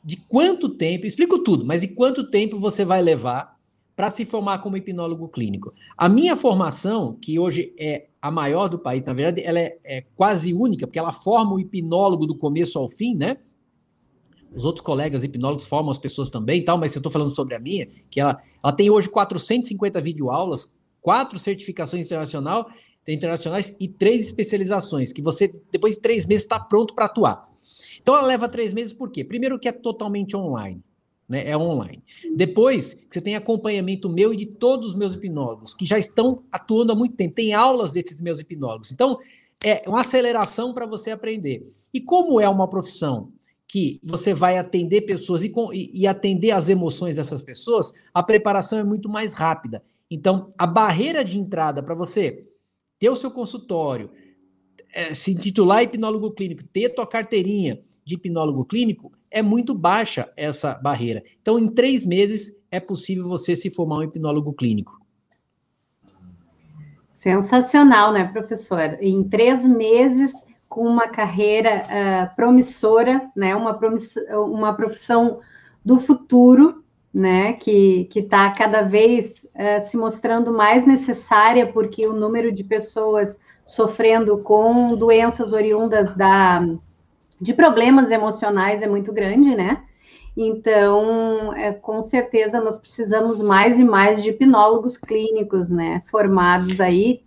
de 0.05 0.17
quanto 0.17 0.69
tempo, 0.69 1.07
explico 1.07 1.39
tudo, 1.39 1.65
mas 1.65 1.81
de 1.81 1.89
quanto 1.89 2.31
tempo 2.31 2.59
você 2.59 2.85
vai 2.85 3.03
levar 3.03 3.57
para 3.95 4.11
se 4.11 4.25
formar 4.25 4.59
como 4.59 4.77
hipnólogo 4.77 5.29
clínico. 5.29 5.73
A 5.97 6.09
minha 6.09 6.37
formação, 6.37 7.13
que 7.13 7.39
hoje 7.39 7.75
é 7.79 8.07
a 8.21 8.31
maior 8.31 8.69
do 8.69 8.79
país, 8.79 9.03
na 9.05 9.13
verdade, 9.13 9.43
ela 9.47 9.59
é, 9.59 9.79
é 9.85 10.01
quase 10.17 10.55
única, 10.55 10.87
porque 10.87 10.99
ela 10.99 11.13
forma 11.13 11.55
o 11.55 11.61
hipnólogo 11.61 12.27
do 12.27 12.35
começo 12.35 12.79
ao 12.79 12.89
fim, 12.89 13.15
né? 13.15 13.37
Os 14.55 14.65
outros 14.65 14.85
colegas 14.85 15.25
hipnólogos 15.25 15.67
formam 15.67 15.91
as 15.91 15.99
pessoas 15.99 16.31
também 16.31 16.61
e 16.61 16.65
tal, 16.65 16.79
mas 16.79 16.95
eu 16.95 16.99
estou 16.99 17.11
falando 17.11 17.31
sobre 17.31 17.55
a 17.55 17.59
minha, 17.59 17.89
que 18.11 18.21
ela, 18.21 18.41
ela 18.63 18.73
tem 18.73 18.91
hoje 18.91 19.09
450 19.09 20.01
videoaulas, 20.01 20.71
quatro 21.01 21.39
certificações 21.39 22.07
internacional, 22.07 22.69
internacionais 23.07 23.75
e 23.81 23.89
três 23.89 24.27
especializações, 24.27 25.13
que 25.13 25.23
você, 25.23 25.53
depois 25.71 25.95
de 25.95 26.01
três 26.01 26.25
meses, 26.27 26.45
está 26.45 26.61
pronto 26.61 26.95
para 26.95 27.07
atuar. 27.07 27.49
Então, 28.01 28.17
ela 28.17 28.27
leva 28.27 28.49
três 28.49 28.73
meses 28.73 28.93
por 28.93 29.11
quê? 29.11 29.25
Primeiro 29.25 29.59
que 29.59 29.69
é 29.69 29.73
totalmente 29.73 30.37
online. 30.37 30.83
Né, 31.29 31.49
é 31.49 31.57
online. 31.57 32.03
Depois, 32.37 32.95
que 32.95 33.07
você 33.15 33.21
tem 33.21 33.37
acompanhamento 33.37 34.09
meu 34.09 34.33
e 34.35 34.37
de 34.37 34.47
todos 34.47 34.89
os 34.89 34.95
meus 34.95 35.15
hipnólogos, 35.15 35.75
que 35.75 35.85
já 35.85 35.99
estão 35.99 36.43
atuando 36.51 36.93
há 36.93 36.95
muito 36.95 37.17
tempo. 37.17 37.35
Tem 37.35 37.55
aulas 37.55 37.93
desses 37.93 38.21
meus 38.21 38.41
hipnólogos. 38.41 38.93
Então, 38.93 39.17
é 39.65 39.89
uma 39.89 40.01
aceleração 40.01 40.75
para 40.75 40.85
você 40.85 41.11
aprender. 41.11 41.65
E 41.95 42.01
como 42.01 42.41
é 42.41 42.49
uma 42.49 42.69
profissão 42.69 43.33
que 43.73 43.99
você 44.05 44.35
vai 44.35 44.59
atender 44.59 45.01
pessoas 45.01 45.43
e, 45.43 45.51
e, 45.95 46.07
atender 46.07 46.51
as 46.51 46.69
emoções 46.69 47.17
dessas 47.17 47.43
pessoas, 47.43 47.91
a 48.13 48.23
preparação 48.23 48.79
é 48.79 48.85
muito 48.85 49.09
mais 49.09 49.33
rápida. 49.33 49.83
Então, 50.11 50.47
a 50.59 50.67
barreira 50.67 51.25
de 51.25 51.39
entrada 51.39 51.83
para 51.83 51.95
você 51.95 52.47
ter 52.99 53.09
o 53.09 53.17
seu 53.17 53.31
consultório, 53.31 54.11
é, 54.93 55.15
se 55.15 55.35
titular 55.35 55.83
hipnólogo 55.83 56.33
clínico, 56.33 56.63
ter 56.65 56.91
tua 56.91 57.07
carteirinha 57.07 57.81
de 58.05 58.17
hipnólogo 58.17 58.67
clínico, 58.67 59.11
é 59.31 59.41
muito 59.41 59.73
baixa 59.73 60.31
essa 60.37 60.75
barreira. 60.75 61.25
Então, 61.41 61.59
em 61.59 61.67
três 61.75 62.05
meses, 62.05 62.53
é 62.71 62.79
possível 62.79 63.27
você 63.27 63.57
se 63.57 63.71
formar 63.71 64.01
um 64.01 64.03
hipnólogo 64.03 64.53
clínico. 64.53 65.01
Sensacional, 67.11 68.13
né, 68.13 68.25
professor? 68.25 68.99
Em 69.01 69.25
três 69.25 69.67
meses, 69.67 70.45
com 70.73 70.87
uma 70.87 71.07
carreira 71.07 71.85
uh, 71.85 72.35
promissora, 72.35 73.31
né, 73.37 73.55
uma, 73.55 73.79
uma 74.31 74.73
profissão 74.73 75.41
do 75.85 75.99
futuro, 75.99 76.83
né, 77.13 77.53
que 77.53 78.09
está 78.17 78.51
cada 78.53 78.81
vez 78.81 79.47
uh, 79.55 79.83
se 79.83 79.99
mostrando 79.99 80.51
mais 80.51 80.87
necessária, 80.87 81.71
porque 81.71 82.07
o 82.07 82.15
número 82.15 82.51
de 82.51 82.65
pessoas 82.65 83.39
sofrendo 83.67 84.39
com 84.39 84.97
doenças 84.97 85.53
oriundas 85.53 86.15
da, 86.15 86.67
de 87.39 87.53
problemas 87.53 88.11
emocionais 88.11 88.81
é 88.81 88.89
muito 88.89 89.13
grande, 89.13 89.55
né? 89.55 89.83
Então, 90.35 91.53
é, 91.53 91.71
com 91.71 92.01
certeza, 92.01 92.63
nós 92.63 92.79
precisamos 92.79 93.43
mais 93.43 93.79
e 93.79 93.85
mais 93.85 94.23
de 94.23 94.31
hipnólogos 94.31 94.97
clínicos, 94.97 95.69
né? 95.69 96.03
Formados 96.11 96.81
aí 96.81 97.21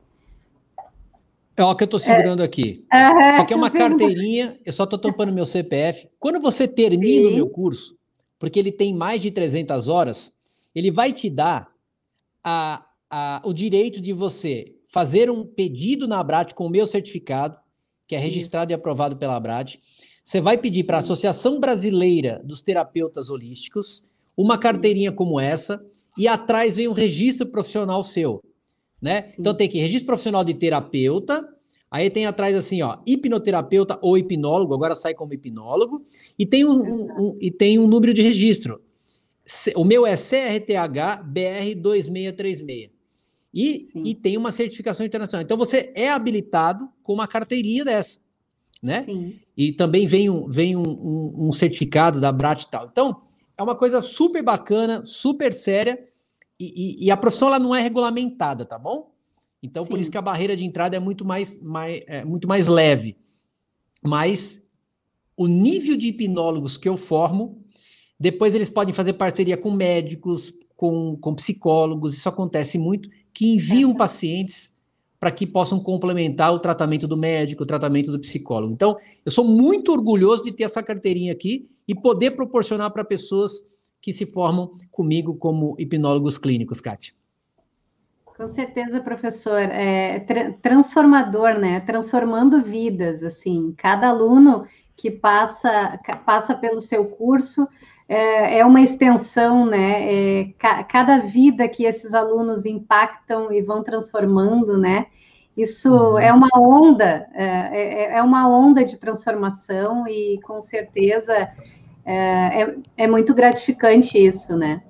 é 1.57 1.63
o 1.63 1.75
que 1.75 1.83
eu 1.83 1.85
estou 1.85 1.99
segurando 1.99 2.41
é, 2.41 2.45
aqui. 2.45 2.81
Uh 2.93 3.29
Isso 3.29 3.41
aqui 3.41 3.53
é 3.53 3.55
uma 3.55 3.69
carteirinha, 3.71 4.59
eu 4.65 4.73
só 4.73 4.83
estou 4.83 4.99
tampando 4.99 5.31
meu 5.31 5.45
CPF. 5.45 6.09
Quando 6.19 6.39
você 6.39 6.67
termina 6.67 7.27
Sim. 7.27 7.33
o 7.33 7.35
meu 7.35 7.49
curso, 7.49 7.97
porque 8.37 8.59
ele 8.59 8.71
tem 8.71 8.93
mais 8.93 9.21
de 9.21 9.31
300 9.31 9.87
horas, 9.87 10.31
ele 10.73 10.91
vai 10.91 11.13
te 11.13 11.29
dar 11.29 11.69
a, 12.43 12.85
a, 13.09 13.41
o 13.45 13.53
direito 13.53 14.01
de 14.01 14.11
você 14.11 14.73
fazer 14.87 15.29
um 15.29 15.45
pedido 15.45 16.07
na 16.07 16.19
Abrat 16.19 16.53
com 16.53 16.67
o 16.67 16.69
meu 16.69 16.85
certificado, 16.85 17.57
que 18.07 18.15
é 18.15 18.19
registrado 18.19 18.71
Isso. 18.71 18.77
e 18.77 18.79
aprovado 18.79 19.15
pela 19.15 19.35
Abrat. 19.35 19.77
Você 20.23 20.41
vai 20.41 20.57
pedir 20.57 20.83
para 20.83 20.97
a 20.97 20.99
Associação 20.99 21.59
Brasileira 21.59 22.41
dos 22.43 22.61
Terapeutas 22.61 23.29
Holísticos 23.29 24.03
uma 24.35 24.57
carteirinha 24.57 25.11
como 25.11 25.39
essa, 25.39 25.83
e 26.17 26.27
atrás 26.27 26.75
vem 26.75 26.87
um 26.87 26.93
registro 26.93 27.47
profissional 27.47 28.03
seu 28.03 28.41
né? 29.05 29.33
Então 29.37 29.53
tem 29.53 29.67
aqui 29.67 29.77
registro 29.77 30.07
profissional 30.07 30.43
de 30.43 30.55
terapeuta, 30.55 31.47
aí 31.91 32.09
tem 32.09 32.25
atrás 32.25 32.55
assim, 32.55 32.81
ó, 32.81 32.97
hipnoterapeuta 33.05 33.99
ou 34.01 34.17
hipnólogo, 34.17 34.73
agora 34.73 34.95
sai 34.95 35.13
como 35.13 35.31
hipnólogo, 35.31 36.03
e 36.39 36.43
tem 36.43 36.65
um, 36.65 36.71
um, 36.71 37.03
um 37.21 37.37
e 37.39 37.51
tem 37.51 37.77
um 37.77 37.85
número 37.85 38.15
de 38.15 38.23
registro. 38.23 38.81
O 39.75 39.85
meu 39.85 40.07
é 40.07 40.15
CRTH 40.15 41.21
BR 41.23 41.75
2636. 41.77 42.89
E, 43.53 43.89
e 43.93 44.15
tem 44.15 44.37
uma 44.37 44.51
certificação 44.51 45.05
internacional. 45.05 45.43
Então 45.43 45.55
você 45.55 45.91
é 45.93 46.09
habilitado 46.09 46.89
com 47.03 47.13
uma 47.13 47.27
carteirinha 47.27 47.85
dessa, 47.85 48.19
né? 48.81 49.03
Sim. 49.03 49.35
E 49.55 49.71
também 49.71 50.07
vem 50.07 50.31
um, 50.31 50.49
vem 50.49 50.75
um, 50.75 50.81
um, 50.81 51.47
um 51.47 51.51
certificado 51.51 52.19
da 52.19 52.31
Brat 52.31 52.63
e 52.63 52.71
tal. 52.71 52.87
Então, 52.91 53.21
é 53.55 53.61
uma 53.61 53.75
coisa 53.75 54.01
super 54.01 54.41
bacana, 54.41 55.05
super 55.05 55.53
séria 55.53 55.97
e, 56.59 57.05
e, 57.05 57.11
a 57.11 57.17
profissão 57.17 57.49
ela 57.49 57.59
não 57.59 57.75
é 57.75 57.81
regulamentada, 57.81 58.63
tá 58.65 58.79
bom? 58.79 59.11
Então, 59.61 59.83
Sim. 59.83 59.89
por 59.89 59.99
isso 59.99 60.11
que 60.11 60.17
a 60.17 60.21
barreira 60.21 60.55
de 60.55 60.63
entrada 60.63 60.95
é 60.95 60.99
muito 60.99 61.25
mais, 61.25 61.61
mais, 61.61 62.01
é, 62.07 62.23
muito 62.23 62.47
mais 62.47 62.67
leve. 62.67 63.17
Mas 64.01 64.63
o 65.35 65.47
nível 65.47 65.97
de 65.97 66.07
hipnólogos 66.07 66.77
que 66.77 66.87
eu 66.87 66.95
formo, 66.95 67.61
depois 68.19 68.55
eles 68.55 68.69
podem 68.69 68.93
fazer 68.93 69.13
parceria 69.13 69.57
com 69.57 69.71
médicos, 69.71 70.53
com, 70.77 71.17
com 71.17 71.35
psicólogos, 71.35 72.13
isso 72.13 72.29
acontece 72.29 72.77
muito, 72.77 73.09
que 73.33 73.53
enviam 73.53 73.91
é. 73.91 73.95
pacientes 73.95 74.73
para 75.19 75.31
que 75.31 75.47
possam 75.47 75.79
complementar 75.79 76.53
o 76.53 76.59
tratamento 76.59 77.07
do 77.07 77.17
médico, 77.17 77.63
o 77.63 77.65
tratamento 77.65 78.11
do 78.11 78.19
psicólogo. 78.19 78.71
Então, 78.71 78.95
eu 79.25 79.31
sou 79.31 79.45
muito 79.45 79.91
orgulhoso 79.91 80.43
de 80.43 80.51
ter 80.51 80.63
essa 80.63 80.83
carteirinha 80.83 81.33
aqui 81.33 81.67
e 81.87 81.95
poder 81.95 82.31
proporcionar 82.31 82.91
para 82.91 83.03
pessoas 83.03 83.65
que 84.05 84.13
se 84.13 84.27
formam 84.27 84.77
comigo 84.91 85.33
como 85.33 85.75
hipnólogos 85.79 86.37
clínicos, 86.37 86.79
Kátia. 86.79 87.11
Com 88.23 88.47
certeza, 88.47 89.01
professor. 89.01 89.59
É 89.59 90.19
tra 90.19 90.53
transformador, 90.61 91.57
né? 91.57 91.79
Transformando 91.79 92.61
vidas, 92.61 93.23
assim. 93.23 93.73
Cada 93.75 94.09
aluno 94.09 94.67
que 94.95 95.09
passa, 95.09 95.99
passa 96.23 96.53
pelo 96.53 96.81
seu 96.81 97.05
curso 97.05 97.67
é, 98.07 98.59
é 98.59 98.65
uma 98.65 98.79
extensão, 98.79 99.65
né? 99.65 100.41
É, 100.41 100.53
ca 100.59 100.83
cada 100.83 101.17
vida 101.17 101.67
que 101.67 101.83
esses 101.83 102.13
alunos 102.13 102.63
impactam 102.63 103.51
e 103.51 103.59
vão 103.59 103.81
transformando, 103.81 104.77
né? 104.77 105.07
Isso 105.57 105.89
uhum. 105.89 106.19
é 106.19 106.31
uma 106.31 106.49
onda, 106.59 107.27
é, 107.33 108.13
é, 108.13 108.17
é 108.17 108.21
uma 108.21 108.47
onda 108.47 108.85
de 108.85 108.97
transformação 108.99 110.07
e 110.07 110.39
com 110.43 110.61
certeza 110.61 111.49
é, 112.05 112.61
é, 112.61 112.75
é 112.97 113.07
muito 113.07 113.33
gratificante 113.33 114.17
isso, 114.17 114.55
né? 114.55 114.81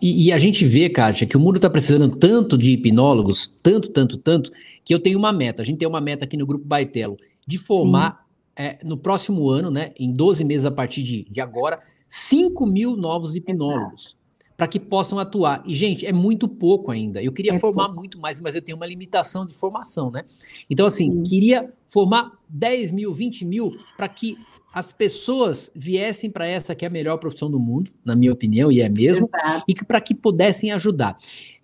E, 0.00 0.26
e, 0.26 0.32
a 0.32 0.38
gente 0.38 0.64
vê, 0.64 0.88
Kátia, 0.88 1.26
que 1.26 1.36
o 1.36 1.40
mundo 1.40 1.56
está 1.56 1.68
precisando 1.68 2.16
tanto 2.16 2.56
de 2.56 2.70
hipnólogos, 2.70 3.52
tanto, 3.62 3.90
tanto, 3.90 4.16
tanto, 4.16 4.50
que 4.84 4.94
eu 4.94 5.00
tenho 5.00 5.18
uma 5.18 5.32
meta. 5.32 5.60
A 5.60 5.64
gente 5.64 5.78
tem 5.78 5.88
uma 5.88 6.00
meta 6.00 6.24
aqui 6.24 6.36
no 6.36 6.46
Grupo 6.46 6.64
Baitelo 6.64 7.16
de 7.44 7.58
formar 7.58 8.24
é, 8.56 8.78
no 8.84 8.96
próximo 8.96 9.48
ano, 9.48 9.70
né, 9.70 9.92
em 9.98 10.12
12 10.12 10.44
meses 10.44 10.66
a 10.66 10.70
partir 10.70 11.02
de, 11.02 11.24
de 11.24 11.40
agora, 11.40 11.80
5 12.06 12.64
mil 12.66 12.96
novos 12.96 13.34
hipnólogos 13.34 14.16
para 14.56 14.66
que 14.66 14.80
possam 14.80 15.20
atuar. 15.20 15.62
E, 15.64 15.72
gente, 15.72 16.04
é 16.04 16.12
muito 16.12 16.48
pouco 16.48 16.90
ainda. 16.90 17.22
Eu 17.22 17.32
queria 17.32 17.54
é 17.54 17.58
formar 17.60 17.84
pouco. 17.84 18.00
muito 18.00 18.20
mais, 18.20 18.40
mas 18.40 18.56
eu 18.56 18.62
tenho 18.62 18.76
uma 18.76 18.86
limitação 18.86 19.46
de 19.46 19.54
formação, 19.54 20.10
né? 20.10 20.24
Então, 20.68 20.84
assim, 20.84 21.12
Sim. 21.12 21.22
queria 21.22 21.72
formar 21.86 22.32
10 22.48 22.90
mil, 22.90 23.12
20 23.12 23.44
mil 23.44 23.76
para 23.96 24.08
que 24.08 24.36
as 24.72 24.92
pessoas 24.92 25.70
viessem 25.74 26.30
para 26.30 26.46
essa 26.46 26.74
que 26.74 26.84
é 26.84 26.88
a 26.88 26.90
melhor 26.90 27.18
profissão 27.18 27.50
do 27.50 27.58
mundo, 27.58 27.90
na 28.04 28.14
minha 28.14 28.32
opinião, 28.32 28.70
e 28.70 28.80
é 28.80 28.88
mesmo, 28.88 29.28
Exato. 29.34 29.64
e 29.66 29.74
para 29.74 30.00
que 30.00 30.14
pudessem 30.14 30.70
ajudar 30.72 31.16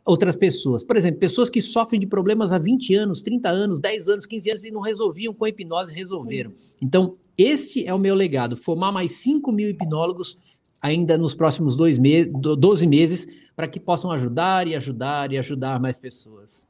outras 0.05 0.37
pessoas. 0.37 0.85
Por 0.85 0.97
exemplo, 0.97 1.21
pessoas 1.21 1.49
que 1.49 1.62
sofrem 1.62 2.01
de 2.01 2.07
problemas 2.07 2.53
há 2.53 2.59
20 2.59 2.95
anos, 2.95 3.23
30 3.23 3.49
anos, 3.49 3.81
10 3.81 4.09
anos, 4.09 4.27
15 4.27 4.51
anos 4.51 4.64
e 4.64 4.71
não 4.71 4.81
resolviam 4.81 5.33
com 5.33 5.45
a 5.45 5.49
hipnose, 5.49 5.95
resolveram. 5.95 6.51
Então, 6.81 7.12
esse 7.38 7.87
é 7.87 7.95
o 7.95 7.99
meu 7.99 8.14
legado, 8.14 8.57
formar 8.57 8.93
mais 8.93 9.12
5 9.12 9.51
mil 9.51 9.69
hipnólogos 9.69 10.38
ainda 10.81 11.17
nos 11.17 11.35
próximos 11.35 11.77
dois 11.77 11.99
meses, 11.99 12.31
12 12.33 12.87
meses, 12.87 13.27
para 13.57 13.67
que 13.67 13.81
possam 13.81 14.11
ajudar 14.11 14.67
e 14.67 14.75
ajudar 14.75 15.33
e 15.33 15.38
ajudar 15.38 15.81
mais 15.81 15.99
pessoas. 15.99 16.67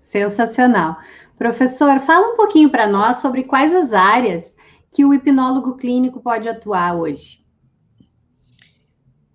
Sensacional. 0.00 0.96
Professor, 1.36 2.00
fala 2.00 2.34
um 2.34 2.36
pouquinho 2.36 2.70
para 2.70 2.88
nós 2.88 3.18
sobre 3.18 3.44
quais 3.44 3.74
as 3.74 3.92
áreas 3.92 4.54
que 4.92 5.04
o 5.04 5.14
hipnólogo 5.14 5.76
clínico 5.76 6.20
pode 6.20 6.48
atuar 6.48 6.96
hoje? 6.96 7.44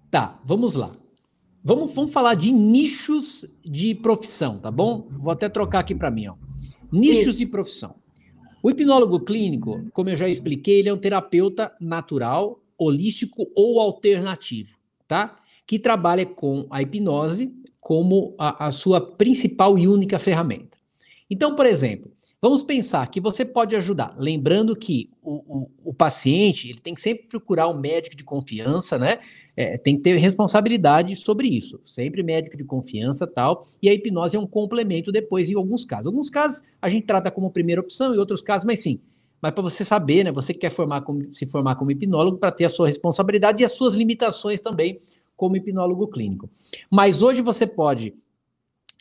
Tá, 0.10 0.40
vamos 0.46 0.76
lá. 0.76 0.96
Vamos, 1.64 1.96
vamos 1.96 2.12
falar 2.12 2.36
de 2.36 2.52
nichos 2.52 3.46
de 3.64 3.96
profissão, 3.96 4.60
tá 4.60 4.70
bom? 4.70 5.08
Vou 5.12 5.32
até 5.32 5.48
trocar 5.48 5.80
aqui 5.80 5.96
para 5.96 6.12
mim, 6.12 6.28
ó. 6.28 6.36
Nichos 6.92 7.28
Isso. 7.28 7.38
de 7.38 7.46
profissão. 7.48 7.96
O 8.62 8.70
hipnólogo 8.70 9.20
clínico, 9.22 9.84
como 9.92 10.10
eu 10.10 10.16
já 10.16 10.28
expliquei, 10.28 10.80
ele 10.80 10.90
é 10.90 10.94
um 10.94 10.98
terapeuta 10.98 11.74
natural, 11.82 12.62
holístico 12.78 13.50
ou 13.56 13.80
alternativo, 13.80 14.78
tá? 15.08 15.38
Que 15.66 15.80
trabalha 15.80 16.26
com 16.26 16.68
a 16.70 16.82
hipnose 16.82 17.54
como 17.82 18.36
a, 18.38 18.68
a 18.68 18.72
sua 18.72 19.02
principal 19.02 19.78
e 19.78 19.88
única 19.88 20.20
ferramenta. 20.20 20.78
Então, 21.30 21.56
por 21.56 21.66
exemplo, 21.66 22.12
Vamos 22.44 22.62
pensar 22.62 23.08
que 23.08 23.22
você 23.22 23.46
pode 23.46 23.74
ajudar. 23.74 24.14
Lembrando 24.18 24.76
que 24.76 25.10
o, 25.22 25.36
o, 25.60 25.72
o 25.86 25.94
paciente 25.94 26.68
ele 26.68 26.80
tem 26.82 26.94
que 26.94 27.00
sempre 27.00 27.26
procurar 27.26 27.70
um 27.70 27.80
médico 27.80 28.18
de 28.18 28.24
confiança, 28.26 29.00
né? 29.00 29.20
É, 29.56 29.78
tem 29.78 29.96
que 29.96 30.02
ter 30.02 30.18
responsabilidade 30.18 31.16
sobre 31.16 31.48
isso. 31.48 31.80
Sempre 31.86 32.22
médico 32.22 32.58
de 32.58 32.66
confiança 32.66 33.26
tal. 33.26 33.66
E 33.82 33.88
a 33.88 33.94
hipnose 33.94 34.36
é 34.36 34.40
um 34.42 34.46
complemento 34.46 35.10
depois, 35.10 35.50
em 35.50 35.56
alguns 35.56 35.86
casos. 35.86 36.08
Alguns 36.08 36.30
casos, 36.30 36.62
a 36.82 36.90
gente 36.90 37.06
trata 37.06 37.32
como 37.32 37.50
primeira 37.50 37.80
opção, 37.80 38.14
em 38.14 38.18
outros 38.18 38.42
casos, 38.42 38.66
mas 38.66 38.84
sim. 38.84 39.00
Mas 39.42 39.54
para 39.54 39.64
você 39.64 39.86
saber, 39.86 40.26
né? 40.26 40.32
Você 40.34 40.54
que 40.54 40.60
quer 40.60 40.70
formar 40.70 41.00
como, 41.00 41.32
se 41.32 41.46
formar 41.46 41.76
como 41.76 41.92
hipnólogo 41.92 42.40
para 42.40 42.52
ter 42.52 42.66
a 42.66 42.70
sua 42.70 42.88
responsabilidade 42.88 43.62
e 43.62 43.66
as 43.66 43.72
suas 43.72 43.94
limitações 43.94 44.60
também 44.60 45.00
como 45.38 45.56
hipnólogo 45.56 46.10
clínico. 46.10 46.50
Mas 46.92 47.22
hoje 47.24 47.40
você 47.40 47.66
pode 47.66 48.14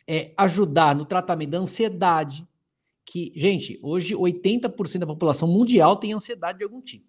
é, 0.07 0.31
ajudar 0.37 0.95
no 0.95 1.03
tratamento 1.03 1.49
da 1.49 1.57
ansiedade, 1.57 2.47
que, 3.05 3.31
gente, 3.35 3.79
hoje 3.81 4.15
80% 4.15 4.99
da 4.99 5.07
população 5.07 5.47
mundial 5.47 5.95
tem 5.95 6.13
ansiedade 6.13 6.59
de 6.59 6.63
algum 6.63 6.81
tipo. 6.81 7.05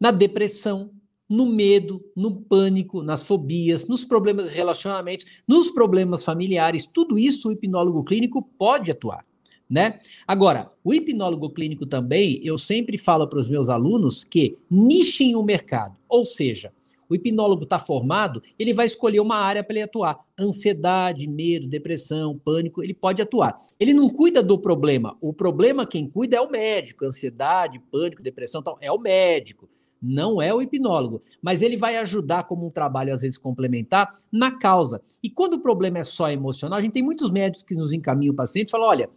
Na 0.00 0.10
depressão, 0.10 0.90
no 1.28 1.44
medo, 1.44 2.02
no 2.16 2.40
pânico, 2.40 3.02
nas 3.02 3.22
fobias, 3.22 3.86
nos 3.86 4.04
problemas 4.04 4.50
de 4.50 4.56
relacionamento, 4.56 5.24
nos 5.46 5.70
problemas 5.70 6.24
familiares, 6.24 6.86
tudo 6.86 7.18
isso 7.18 7.48
o 7.48 7.52
hipnólogo 7.52 8.02
clínico 8.02 8.42
pode 8.58 8.90
atuar, 8.90 9.26
né? 9.68 10.00
Agora, 10.26 10.72
o 10.82 10.94
hipnólogo 10.94 11.50
clínico 11.50 11.84
também, 11.84 12.40
eu 12.42 12.56
sempre 12.56 12.96
falo 12.96 13.28
para 13.28 13.40
os 13.40 13.48
meus 13.48 13.68
alunos 13.68 14.24
que 14.24 14.56
nichem 14.70 15.36
o 15.36 15.42
mercado, 15.42 15.96
ou 16.08 16.24
seja, 16.24 16.72
o 17.08 17.14
hipnólogo 17.14 17.64
está 17.64 17.78
formado, 17.78 18.42
ele 18.58 18.72
vai 18.72 18.86
escolher 18.86 19.20
uma 19.20 19.36
área 19.36 19.64
para 19.64 19.74
ele 19.74 19.82
atuar. 19.82 20.18
Ansiedade, 20.38 21.28
medo, 21.28 21.66
depressão, 21.66 22.38
pânico, 22.38 22.82
ele 22.82 22.94
pode 22.94 23.22
atuar. 23.22 23.58
Ele 23.80 23.94
não 23.94 24.08
cuida 24.08 24.42
do 24.42 24.58
problema. 24.58 25.16
O 25.20 25.32
problema 25.32 25.86
quem 25.86 26.08
cuida 26.08 26.36
é 26.36 26.40
o 26.40 26.50
médico. 26.50 27.04
Ansiedade, 27.04 27.80
pânico, 27.90 28.22
depressão, 28.22 28.62
tal, 28.62 28.78
é 28.80 28.92
o 28.92 28.98
médico. 28.98 29.68
Não 30.00 30.40
é 30.40 30.54
o 30.54 30.62
hipnólogo, 30.62 31.20
mas 31.42 31.60
ele 31.60 31.76
vai 31.76 31.96
ajudar 31.96 32.44
como 32.44 32.66
um 32.66 32.70
trabalho 32.70 33.12
às 33.12 33.22
vezes 33.22 33.36
complementar 33.36 34.16
na 34.30 34.56
causa. 34.56 35.02
E 35.20 35.28
quando 35.28 35.54
o 35.54 35.60
problema 35.60 35.98
é 35.98 36.04
só 36.04 36.30
emocional, 36.30 36.78
a 36.78 36.82
gente 36.82 36.92
tem 36.92 37.02
muitos 37.02 37.30
médicos 37.30 37.64
que 37.64 37.74
nos 37.74 37.92
encaminham 37.92 38.32
o 38.32 38.36
paciente 38.36 38.68
e 38.68 38.70
falam: 38.70 38.86
olha, 38.86 39.10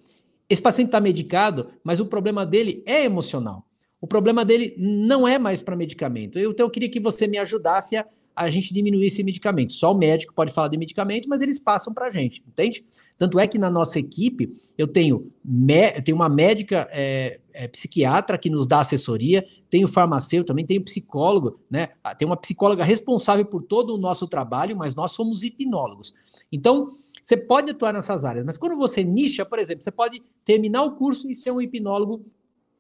esse 0.50 0.62
paciente 0.62 0.88
está 0.88 1.00
medicado, 1.00 1.68
mas 1.84 2.00
o 2.00 2.08
problema 2.08 2.46
dele 2.46 2.84
é 2.86 3.04
emocional. 3.04 3.64
O 4.02 4.08
problema 4.08 4.44
dele 4.44 4.74
não 4.80 5.28
é 5.28 5.38
mais 5.38 5.62
para 5.62 5.76
medicamento. 5.76 6.40
Eu, 6.40 6.52
então 6.52 6.66
eu 6.66 6.72
queria 6.72 6.90
que 6.90 7.00
você 7.00 7.28
me 7.28 7.38
ajudasse 7.38 7.96
a, 7.96 8.06
a 8.36 8.50
gente 8.50 8.74
diminuir 8.74 9.06
esse 9.06 9.24
medicamento. 9.24 9.74
Só 9.74 9.92
o 9.92 9.98
médico 9.98 10.34
pode 10.34 10.52
falar 10.52 10.70
de 10.70 10.78
medicamento, 10.78 11.30
mas 11.30 11.40
eles 11.40 11.60
passam 11.60 11.94
para 11.94 12.08
a 12.08 12.10
gente, 12.10 12.44
entende? 12.48 12.84
Tanto 13.16 13.40
é 13.40 13.46
que 13.46 13.60
na 13.60 13.70
nossa 13.70 14.00
equipe 14.00 14.60
eu 14.76 14.88
tenho, 14.88 15.32
me, 15.46 15.94
eu 15.96 16.04
tenho 16.04 16.16
uma 16.16 16.28
médica 16.28 16.90
é, 16.92 17.40
é, 17.54 17.68
psiquiatra 17.68 18.40
que 18.40 18.50
nos 18.50 18.66
dá 18.66 18.80
assessoria, 18.80 19.46
tenho 19.70 19.88
farmacêutico, 19.88 20.48
também 20.48 20.66
tenho 20.66 20.84
psicólogo, 20.84 21.60
né? 21.70 21.90
Ah, 22.04 22.16
tem 22.16 22.26
uma 22.26 22.38
psicóloga 22.38 22.84
responsável 22.84 23.46
por 23.46 23.62
todo 23.62 23.94
o 23.94 23.98
nosso 24.00 24.28
trabalho, 24.28 24.76
mas 24.76 24.96
nós 24.96 25.12
somos 25.12 25.44
hipnólogos. 25.44 26.12
Então, 26.52 26.98
você 27.22 27.38
pode 27.38 27.70
atuar 27.70 27.94
nessas 27.94 28.26
áreas, 28.26 28.44
mas 28.44 28.58
quando 28.58 28.76
você 28.76 29.04
nicha, 29.04 29.46
por 29.46 29.60
exemplo, 29.60 29.84
você 29.84 29.92
pode 29.92 30.24
terminar 30.44 30.82
o 30.82 30.96
curso 30.96 31.30
e 31.30 31.36
ser 31.36 31.52
um 31.52 31.62
hipnólogo 31.62 32.26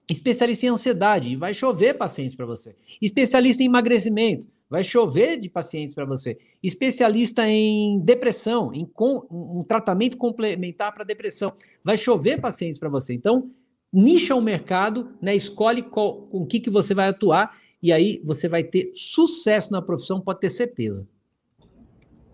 Especialista 0.09 0.65
em 0.65 0.69
ansiedade, 0.69 1.35
vai 1.35 1.53
chover 1.53 1.93
pacientes 1.97 2.35
para 2.35 2.45
você. 2.45 2.75
Especialista 3.01 3.63
em 3.63 3.67
emagrecimento, 3.67 4.47
vai 4.69 4.83
chover 4.83 5.37
de 5.37 5.49
pacientes 5.49 5.93
para 5.93 6.05
você. 6.05 6.37
Especialista 6.61 7.47
em 7.47 7.99
depressão, 7.99 8.73
em 8.73 8.85
com, 8.85 9.25
um 9.29 9.63
tratamento 9.63 10.17
complementar 10.17 10.93
para 10.93 11.03
depressão, 11.03 11.53
vai 11.83 11.97
chover 11.97 12.39
pacientes 12.39 12.79
para 12.79 12.89
você. 12.89 13.13
Então, 13.13 13.49
nicha 13.91 14.35
o 14.35 14.41
mercado, 14.41 15.13
né, 15.21 15.35
escolhe 15.35 15.81
qual, 15.81 16.23
com 16.23 16.39
o 16.39 16.45
que, 16.45 16.59
que 16.59 16.69
você 16.69 16.93
vai 16.93 17.09
atuar 17.09 17.51
e 17.81 17.91
aí 17.91 18.21
você 18.23 18.47
vai 18.47 18.63
ter 18.63 18.91
sucesso 18.93 19.71
na 19.71 19.81
profissão, 19.81 20.21
pode 20.21 20.39
ter 20.39 20.49
certeza. 20.49 21.07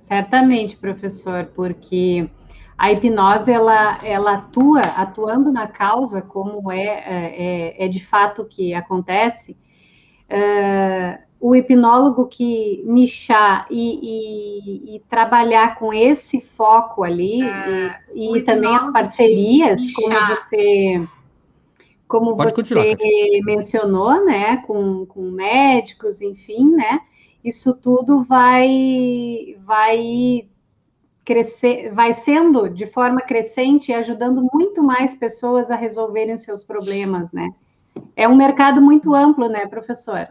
Certamente, 0.08 0.78
professor, 0.78 1.52
porque 1.56 2.30
a 2.78 2.92
hipnose 2.92 3.52
ela, 3.52 3.98
ela 4.04 4.34
atua 4.36 4.82
atuando 4.82 5.52
na 5.52 5.68
causa 5.68 6.22
como 6.22 6.72
é, 6.72 6.86
é, 6.86 7.86
é 7.86 7.88
de 7.88 8.06
fato 8.06 8.46
que 8.46 8.74
acontece. 8.74 9.58
Uh, 10.30 11.28
o 11.40 11.56
hipnólogo 11.56 12.28
que 12.28 12.84
nichar 12.86 13.66
e, 13.70 14.00
e, 14.92 14.96
e, 14.96 15.00
trabalhar 15.10 15.76
com 15.76 15.94
esse 15.94 16.42
foco 16.42 17.04
ali 17.04 17.44
uh, 17.44 17.96
e, 18.14 18.38
e 18.38 18.42
também 18.42 18.76
as 18.76 18.92
parcerias 18.92 19.82
como 19.94 20.28
você 20.28 21.08
como 22.08 22.36
Pode 22.36 22.54
você 22.54 22.98
mencionou 23.46 24.26
né 24.26 24.58
com, 24.66 25.06
com 25.06 25.30
médicos 25.30 26.22
enfim 26.22 26.72
né 26.72 27.02
isso 27.44 27.80
tudo 27.80 28.24
vai 28.24 29.56
vai 29.64 30.48
crescer, 31.28 31.94
vai 31.94 32.14
sendo 32.14 32.70
de 32.70 32.88
forma 32.88 33.20
crescente 33.20 33.92
e 33.92 33.94
ajudando 33.94 34.48
muito 34.54 34.82
mais 34.82 35.14
pessoas 35.14 35.70
a 35.70 35.76
resolverem 35.76 36.34
os 36.34 36.42
seus 36.42 36.64
problemas, 36.64 37.34
né? 37.34 37.50
É 38.16 38.26
um 38.30 38.36
mercado 38.36 38.82
muito 38.82 39.14
amplo, 39.14 39.50
né, 39.50 39.68
professor? 39.68 40.30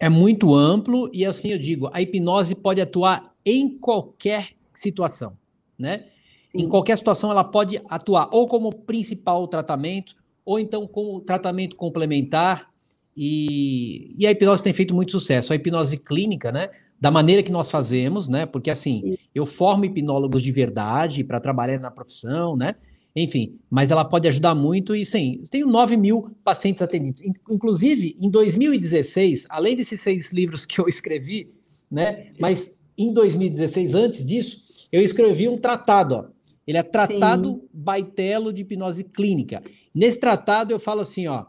É 0.00 0.08
muito 0.08 0.52
amplo 0.52 1.08
e 1.12 1.24
assim 1.24 1.50
eu 1.50 1.58
digo, 1.60 1.88
a 1.92 2.02
hipnose 2.02 2.56
pode 2.56 2.80
atuar 2.80 3.32
em 3.46 3.78
qualquer 3.78 4.48
situação, 4.74 5.34
né? 5.78 6.06
Sim. 6.50 6.62
Em 6.64 6.68
qualquer 6.68 6.98
situação 6.98 7.30
ela 7.30 7.44
pode 7.44 7.80
atuar 7.88 8.28
ou 8.32 8.48
como 8.48 8.74
principal 8.74 9.46
tratamento 9.46 10.16
ou 10.44 10.58
então 10.58 10.88
como 10.88 11.20
tratamento 11.20 11.76
complementar 11.76 12.68
e, 13.16 14.12
e 14.18 14.26
a 14.26 14.32
hipnose 14.32 14.60
tem 14.60 14.72
feito 14.72 14.92
muito 14.92 15.12
sucesso. 15.12 15.52
A 15.52 15.56
hipnose 15.56 15.96
clínica, 15.98 16.50
né? 16.50 16.68
Da 17.02 17.10
maneira 17.10 17.42
que 17.42 17.50
nós 17.50 17.68
fazemos, 17.68 18.28
né? 18.28 18.46
Porque 18.46 18.70
assim, 18.70 19.16
eu 19.34 19.44
formo 19.44 19.84
hipnólogos 19.84 20.40
de 20.40 20.52
verdade 20.52 21.24
para 21.24 21.40
trabalhar 21.40 21.80
na 21.80 21.90
profissão, 21.90 22.56
né? 22.56 22.76
Enfim, 23.16 23.58
mas 23.68 23.90
ela 23.90 24.04
pode 24.04 24.28
ajudar 24.28 24.54
muito 24.54 24.94
e 24.94 25.04
sim, 25.04 25.40
eu 25.40 25.50
tenho 25.50 25.66
9 25.66 25.96
mil 25.96 26.30
pacientes 26.44 26.80
atendidos. 26.80 27.20
Inclusive, 27.50 28.16
em 28.20 28.30
2016, 28.30 29.46
além 29.50 29.74
desses 29.74 30.00
seis 30.00 30.32
livros 30.32 30.64
que 30.64 30.80
eu 30.80 30.86
escrevi, 30.86 31.52
né? 31.90 32.28
Mas 32.38 32.78
em 32.96 33.12
2016, 33.12 33.96
antes 33.96 34.24
disso, 34.24 34.62
eu 34.92 35.02
escrevi 35.02 35.48
um 35.48 35.58
tratado, 35.58 36.14
ó. 36.14 36.24
Ele 36.64 36.78
é 36.78 36.84
Tratado 36.84 37.48
sim. 37.48 37.60
Baitelo 37.72 38.52
de 38.52 38.62
Hipnose 38.62 39.02
Clínica. 39.02 39.60
Nesse 39.92 40.20
tratado 40.20 40.72
eu 40.72 40.78
falo 40.78 41.00
assim, 41.00 41.26
ó, 41.26 41.46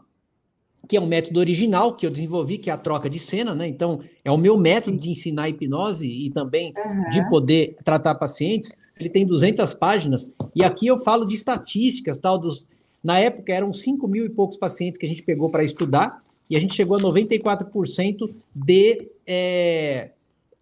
que 0.88 0.96
é 0.96 1.00
um 1.00 1.06
método 1.06 1.40
original 1.40 1.94
que 1.94 2.06
eu 2.06 2.10
desenvolvi, 2.10 2.58
que 2.58 2.70
é 2.70 2.72
a 2.72 2.78
troca 2.78 3.08
de 3.08 3.18
cena, 3.18 3.54
né? 3.54 3.66
Então, 3.66 4.00
é 4.24 4.30
o 4.30 4.36
meu 4.36 4.58
método 4.58 4.96
de 4.96 5.10
ensinar 5.10 5.48
hipnose 5.48 6.06
e 6.06 6.30
também 6.30 6.72
uhum. 6.76 7.08
de 7.10 7.28
poder 7.28 7.76
tratar 7.84 8.14
pacientes. 8.14 8.72
Ele 8.98 9.08
tem 9.08 9.26
200 9.26 9.74
páginas 9.74 10.32
e 10.54 10.62
aqui 10.62 10.86
eu 10.86 10.98
falo 10.98 11.24
de 11.24 11.34
estatísticas, 11.34 12.18
tal, 12.18 12.38
dos... 12.38 12.66
Na 13.02 13.18
época 13.18 13.52
eram 13.52 13.72
5 13.72 14.06
mil 14.08 14.24
e 14.24 14.30
poucos 14.30 14.56
pacientes 14.56 14.98
que 14.98 15.04
a 15.04 15.08
gente 15.08 15.22
pegou 15.22 15.50
para 15.50 15.62
estudar 15.62 16.22
e 16.48 16.56
a 16.56 16.60
gente 16.60 16.74
chegou 16.74 16.96
a 16.96 17.00
94% 17.00 18.36
de, 18.54 19.08
é, 19.26 20.10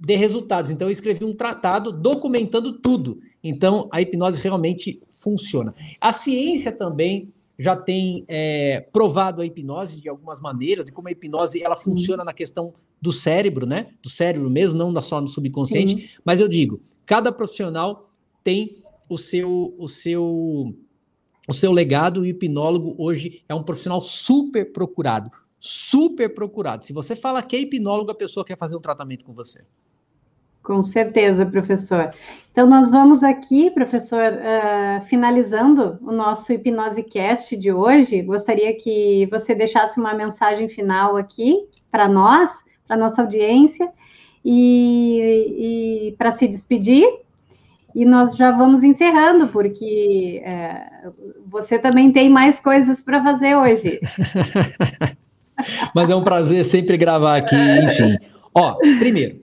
de 0.00 0.16
resultados. 0.16 0.70
Então, 0.70 0.88
eu 0.88 0.92
escrevi 0.92 1.24
um 1.24 1.35
tratado 1.35 1.92
documentando 1.92 2.72
tudo. 2.72 3.20
Então, 3.44 3.88
a 3.92 4.00
hipnose 4.00 4.40
realmente 4.40 5.00
funciona. 5.11 5.74
A 6.00 6.12
ciência 6.12 6.72
também 6.72 7.28
já 7.59 7.77
tem 7.77 8.25
é, 8.29 8.81
provado 8.93 9.43
a 9.43 9.47
hipnose 9.47 10.01
de 10.01 10.09
algumas 10.09 10.41
maneiras, 10.41 10.85
de 10.85 10.93
como 10.93 11.09
a 11.09 11.11
hipnose 11.11 11.62
ela 11.62 11.77
funciona 11.77 12.25
na 12.25 12.33
questão 12.33 12.73
do 13.01 13.12
cérebro, 13.12 13.67
né? 13.67 13.88
Do 14.03 14.09
cérebro 14.09 14.49
mesmo, 14.49 14.79
não 14.79 15.03
só 15.03 15.21
no 15.21 15.29
subconsciente. 15.29 16.01
Sim. 16.01 16.09
Mas 16.25 16.41
eu 16.41 16.49
digo, 16.49 16.81
cada 17.05 17.33
profissional 17.33 18.11
tem 18.43 18.83
o 19.09 19.19
seu, 19.19 19.75
o 19.79 19.88
seu, 19.88 20.75
o 21.49 21.53
seu 21.53 21.73
legado. 21.73 22.25
E 22.25 22.29
o 22.29 22.31
hipnólogo 22.31 22.95
hoje 22.99 23.43
é 23.49 23.55
um 23.55 23.62
profissional 23.62 24.01
super 24.01 24.73
procurado, 24.73 25.31
super 25.61 26.33
procurado. 26.35 26.85
Se 26.85 26.93
você 26.93 27.15
fala 27.15 27.43
que 27.43 27.57
é 27.57 27.61
hipnólogo, 27.61 28.11
a 28.11 28.15
pessoa 28.15 28.45
quer 28.45 28.57
fazer 28.57 28.77
um 28.77 28.81
tratamento 28.81 29.25
com 29.25 29.33
você. 29.33 29.65
Com 30.62 30.83
certeza, 30.83 31.44
professor. 31.44 32.11
Então, 32.53 32.66
nós 32.68 32.90
vamos 32.90 33.25
aqui, 33.25 33.70
professor, 33.70 34.33
uh, 34.33 35.03
finalizando 35.07 35.98
o 36.03 36.12
nosso 36.12 36.53
Hipnose 36.53 37.03
Cast 37.03 37.57
de 37.57 37.72
hoje. 37.72 38.22
Gostaria 38.22 38.77
que 38.77 39.27
você 39.31 39.55
deixasse 39.55 39.98
uma 39.98 40.14
mensagem 40.14 40.68
final 40.68 41.16
aqui 41.16 41.57
para 41.90 42.07
nós, 42.07 42.61
para 42.87 42.96
nossa 42.96 43.22
audiência, 43.22 43.90
e, 44.44 46.09
e 46.09 46.12
para 46.16 46.31
se 46.31 46.46
despedir. 46.46 47.09
E 47.94 48.05
nós 48.05 48.37
já 48.37 48.51
vamos 48.51 48.85
encerrando, 48.85 49.48
porque 49.48 50.42
uh, 50.46 51.12
você 51.46 51.79
também 51.79 52.12
tem 52.12 52.29
mais 52.31 52.61
coisas 52.61 53.03
para 53.03 53.22
fazer 53.22 53.57
hoje. 53.57 53.98
Mas 55.94 56.11
é 56.11 56.16
um 56.16 56.22
prazer 56.22 56.64
sempre 56.64 56.96
gravar 56.96 57.37
aqui, 57.37 57.57
enfim. 57.57 58.16
Ó, 58.55 58.77
primeiro, 58.98 59.41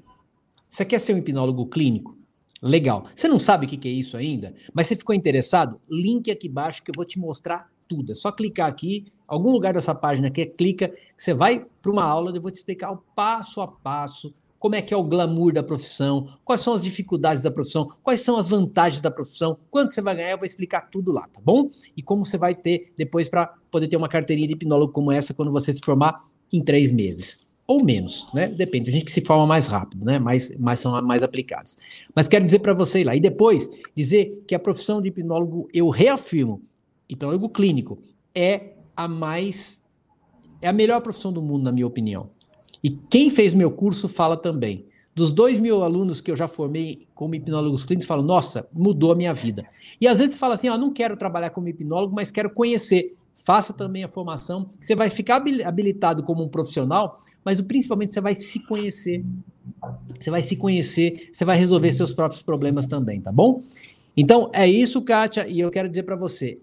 você 0.69 0.85
quer 0.85 0.99
ser 0.99 1.15
um 1.15 1.17
hipnólogo 1.17 1.65
clínico? 1.65 2.17
Legal. 2.61 3.05
Você 3.15 3.27
não 3.27 3.39
sabe 3.39 3.65
o 3.65 3.69
que 3.69 3.87
é 3.87 3.91
isso 3.91 4.15
ainda, 4.15 4.53
mas 4.73 4.87
você 4.87 4.95
ficou 4.95 5.15
interessado? 5.15 5.81
Link 5.89 6.29
aqui 6.29 6.47
embaixo 6.47 6.83
que 6.83 6.91
eu 6.91 6.95
vou 6.95 7.05
te 7.05 7.17
mostrar 7.17 7.69
tudo. 7.87 8.11
É 8.11 8.15
só 8.15 8.31
clicar 8.31 8.69
aqui, 8.69 9.11
algum 9.27 9.49
lugar 9.49 9.73
dessa 9.73 9.95
página 9.95 10.27
aqui, 10.27 10.45
clica, 10.45 10.93
você 11.17 11.33
vai 11.33 11.65
para 11.81 11.91
uma 11.91 12.03
aula, 12.03 12.35
eu 12.35 12.41
vou 12.41 12.51
te 12.51 12.57
explicar 12.57 12.91
o 12.91 12.97
passo 13.15 13.61
a 13.61 13.67
passo 13.67 14.33
como 14.59 14.75
é 14.75 14.81
que 14.81 14.93
é 14.93 14.97
o 14.97 15.03
glamour 15.03 15.53
da 15.53 15.63
profissão, 15.63 16.27
quais 16.43 16.59
são 16.59 16.73
as 16.73 16.83
dificuldades 16.83 17.41
da 17.41 17.49
profissão, 17.49 17.87
quais 18.03 18.21
são 18.21 18.37
as 18.37 18.49
vantagens 18.49 19.01
da 19.01 19.09
profissão, 19.09 19.57
quanto 19.71 19.93
você 19.93 20.01
vai 20.01 20.15
ganhar, 20.15 20.31
eu 20.31 20.37
vou 20.37 20.45
explicar 20.45 20.81
tudo 20.89 21.13
lá, 21.13 21.27
tá 21.29 21.39
bom? 21.41 21.71
E 21.95 22.03
como 22.03 22.25
você 22.25 22.37
vai 22.37 22.53
ter 22.53 22.93
depois 22.97 23.29
para 23.29 23.47
poder 23.71 23.87
ter 23.87 23.95
uma 23.95 24.09
carteirinha 24.09 24.49
de 24.49 24.53
hipnólogo 24.53 24.91
como 24.91 25.13
essa 25.13 25.33
quando 25.33 25.51
você 25.51 25.71
se 25.71 25.79
formar 25.81 26.25
em 26.51 26.61
três 26.61 26.91
meses. 26.91 27.47
Ou 27.69 27.83
menos, 27.83 28.27
né? 28.33 28.47
Depende, 28.47 28.85
tem 28.85 28.95
gente 28.95 29.05
que 29.05 29.11
se 29.11 29.21
forma 29.23 29.45
mais 29.45 29.67
rápido, 29.67 30.03
né? 30.03 30.17
Mas, 30.17 30.51
mas 30.57 30.79
são 30.79 30.99
mais 31.03 31.21
aplicados. 31.21 31.77
Mas 32.15 32.27
quero 32.27 32.43
dizer 32.43 32.57
para 32.59 32.73
você 32.73 33.03
lá. 33.03 33.15
E 33.15 33.19
depois, 33.19 33.69
dizer 33.95 34.43
que 34.47 34.55
a 34.55 34.59
profissão 34.59 34.99
de 34.99 35.09
hipnólogo, 35.09 35.69
eu 35.71 35.87
reafirmo, 35.89 36.63
hipnólogo 37.07 37.47
clínico, 37.47 37.99
é 38.33 38.71
a 38.97 39.07
mais. 39.07 39.79
É 40.63 40.67
a 40.67 40.73
melhor 40.73 40.99
profissão 41.01 41.31
do 41.31 41.43
mundo, 41.43 41.63
na 41.63 41.71
minha 41.71 41.85
opinião. 41.85 42.31
E 42.83 42.89
quem 42.89 43.29
fez 43.29 43.53
meu 43.53 43.69
curso 43.69 44.09
fala 44.09 44.35
também. 44.35 44.87
Dos 45.13 45.31
dois 45.31 45.59
mil 45.59 45.83
alunos 45.83 46.21
que 46.21 46.31
eu 46.31 46.35
já 46.35 46.47
formei 46.47 47.05
como 47.13 47.35
hipnólogos 47.35 47.83
clínicos, 47.83 48.07
falam, 48.07 48.25
nossa, 48.25 48.67
mudou 48.73 49.11
a 49.11 49.15
minha 49.15 49.33
vida. 49.33 49.63
E 50.01 50.07
às 50.07 50.17
vezes 50.17 50.39
fala 50.39 50.55
assim, 50.55 50.69
ó, 50.69 50.75
não 50.75 50.91
quero 50.91 51.15
trabalhar 51.15 51.51
como 51.51 51.67
hipnólogo, 51.67 52.15
mas 52.15 52.31
quero 52.31 52.49
conhecer. 52.49 53.15
Faça 53.49 53.73
também 53.73 54.03
a 54.03 54.07
formação, 54.07 54.67
você 54.79 54.95
vai 54.95 55.09
ficar 55.09 55.41
habilitado 55.65 56.21
como 56.21 56.43
um 56.43 56.47
profissional, 56.47 57.19
mas 57.43 57.59
principalmente 57.59 58.13
você 58.13 58.21
vai 58.21 58.35
se 58.35 58.63
conhecer. 58.67 59.25
Você 60.19 60.29
vai 60.29 60.43
se 60.43 60.55
conhecer, 60.55 61.31
você 61.33 61.43
vai 61.43 61.57
resolver 61.57 61.91
seus 61.91 62.13
próprios 62.13 62.43
problemas 62.43 62.85
também, 62.85 63.19
tá 63.19 63.31
bom? 63.31 63.63
Então, 64.15 64.51
é 64.53 64.67
isso, 64.67 65.01
Kátia, 65.01 65.47
e 65.47 65.59
eu 65.59 65.71
quero 65.71 65.89
dizer 65.89 66.03
para 66.03 66.15
você, 66.15 66.59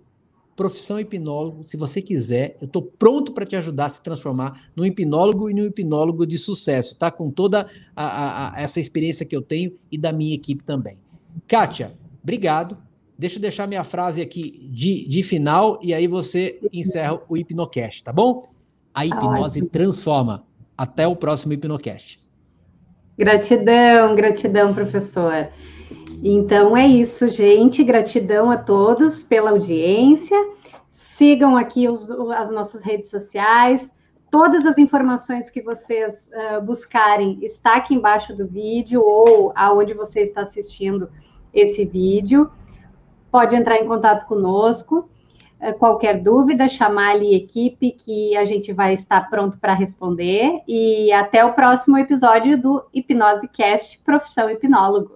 profissão 0.54 1.00
hipnólogo, 1.00 1.64
se 1.64 1.76
você 1.76 2.00
quiser, 2.00 2.56
eu 2.60 2.66
estou 2.66 2.82
pronto 2.82 3.32
para 3.32 3.44
te 3.44 3.56
ajudar 3.56 3.86
a 3.86 3.88
se 3.88 4.00
transformar 4.00 4.70
num 4.76 4.84
hipnólogo 4.84 5.50
e 5.50 5.54
num 5.54 5.64
hipnólogo 5.64 6.24
de 6.24 6.38
sucesso, 6.38 6.96
tá? 6.96 7.10
Com 7.10 7.32
toda 7.32 7.66
a, 7.96 8.06
a, 8.06 8.54
a 8.54 8.62
essa 8.62 8.78
experiência 8.78 9.26
que 9.26 9.34
eu 9.34 9.42
tenho 9.42 9.76
e 9.90 9.98
da 9.98 10.12
minha 10.12 10.36
equipe 10.36 10.62
também. 10.62 10.96
Kátia, 11.48 11.96
obrigado. 12.22 12.85
Deixa 13.18 13.38
eu 13.38 13.42
deixar 13.42 13.66
minha 13.66 13.82
frase 13.82 14.20
aqui 14.20 14.68
de, 14.70 15.08
de 15.08 15.22
final 15.22 15.78
e 15.82 15.94
aí 15.94 16.06
você 16.06 16.58
encerra 16.72 17.20
o 17.28 17.36
Hipnocast, 17.36 18.04
tá 18.04 18.12
bom? 18.12 18.42
A 18.92 19.00
tá 19.00 19.06
hipnose 19.06 19.62
transforma. 19.66 20.44
Até 20.76 21.06
o 21.06 21.16
próximo 21.16 21.54
Hipnocast. 21.54 22.22
Gratidão, 23.18 24.14
gratidão, 24.14 24.74
professor. 24.74 25.48
Então 26.22 26.76
é 26.76 26.86
isso, 26.86 27.28
gente. 27.30 27.82
Gratidão 27.82 28.50
a 28.50 28.58
todos 28.58 29.22
pela 29.22 29.50
audiência. 29.50 30.36
Sigam 30.88 31.56
aqui 31.56 31.88
os, 31.88 32.10
as 32.10 32.52
nossas 32.52 32.82
redes 32.82 33.08
sociais. 33.08 33.94
Todas 34.30 34.66
as 34.66 34.76
informações 34.76 35.48
que 35.48 35.62
vocês 35.62 36.28
uh, 36.34 36.60
buscarem 36.60 37.38
está 37.42 37.76
aqui 37.76 37.94
embaixo 37.94 38.34
do 38.34 38.46
vídeo 38.46 39.02
ou 39.02 39.52
aonde 39.54 39.94
você 39.94 40.20
está 40.20 40.42
assistindo 40.42 41.08
esse 41.54 41.86
vídeo. 41.86 42.50
Pode 43.36 43.54
entrar 43.54 43.76
em 43.76 43.86
contato 43.86 44.24
conosco. 44.24 45.10
Uh, 45.60 45.74
qualquer 45.74 46.22
dúvida, 46.22 46.70
chamar 46.70 47.10
ali 47.10 47.34
a 47.34 47.36
equipe 47.36 47.92
que 47.92 48.34
a 48.34 48.46
gente 48.46 48.72
vai 48.72 48.94
estar 48.94 49.28
pronto 49.28 49.58
para 49.58 49.74
responder. 49.74 50.62
E 50.66 51.12
até 51.12 51.44
o 51.44 51.52
próximo 51.52 51.98
episódio 51.98 52.56
do 52.56 52.82
Hipnose 52.94 53.46
Cast 53.48 53.98
Profissão 54.02 54.48
Hipnólogo. 54.48 55.15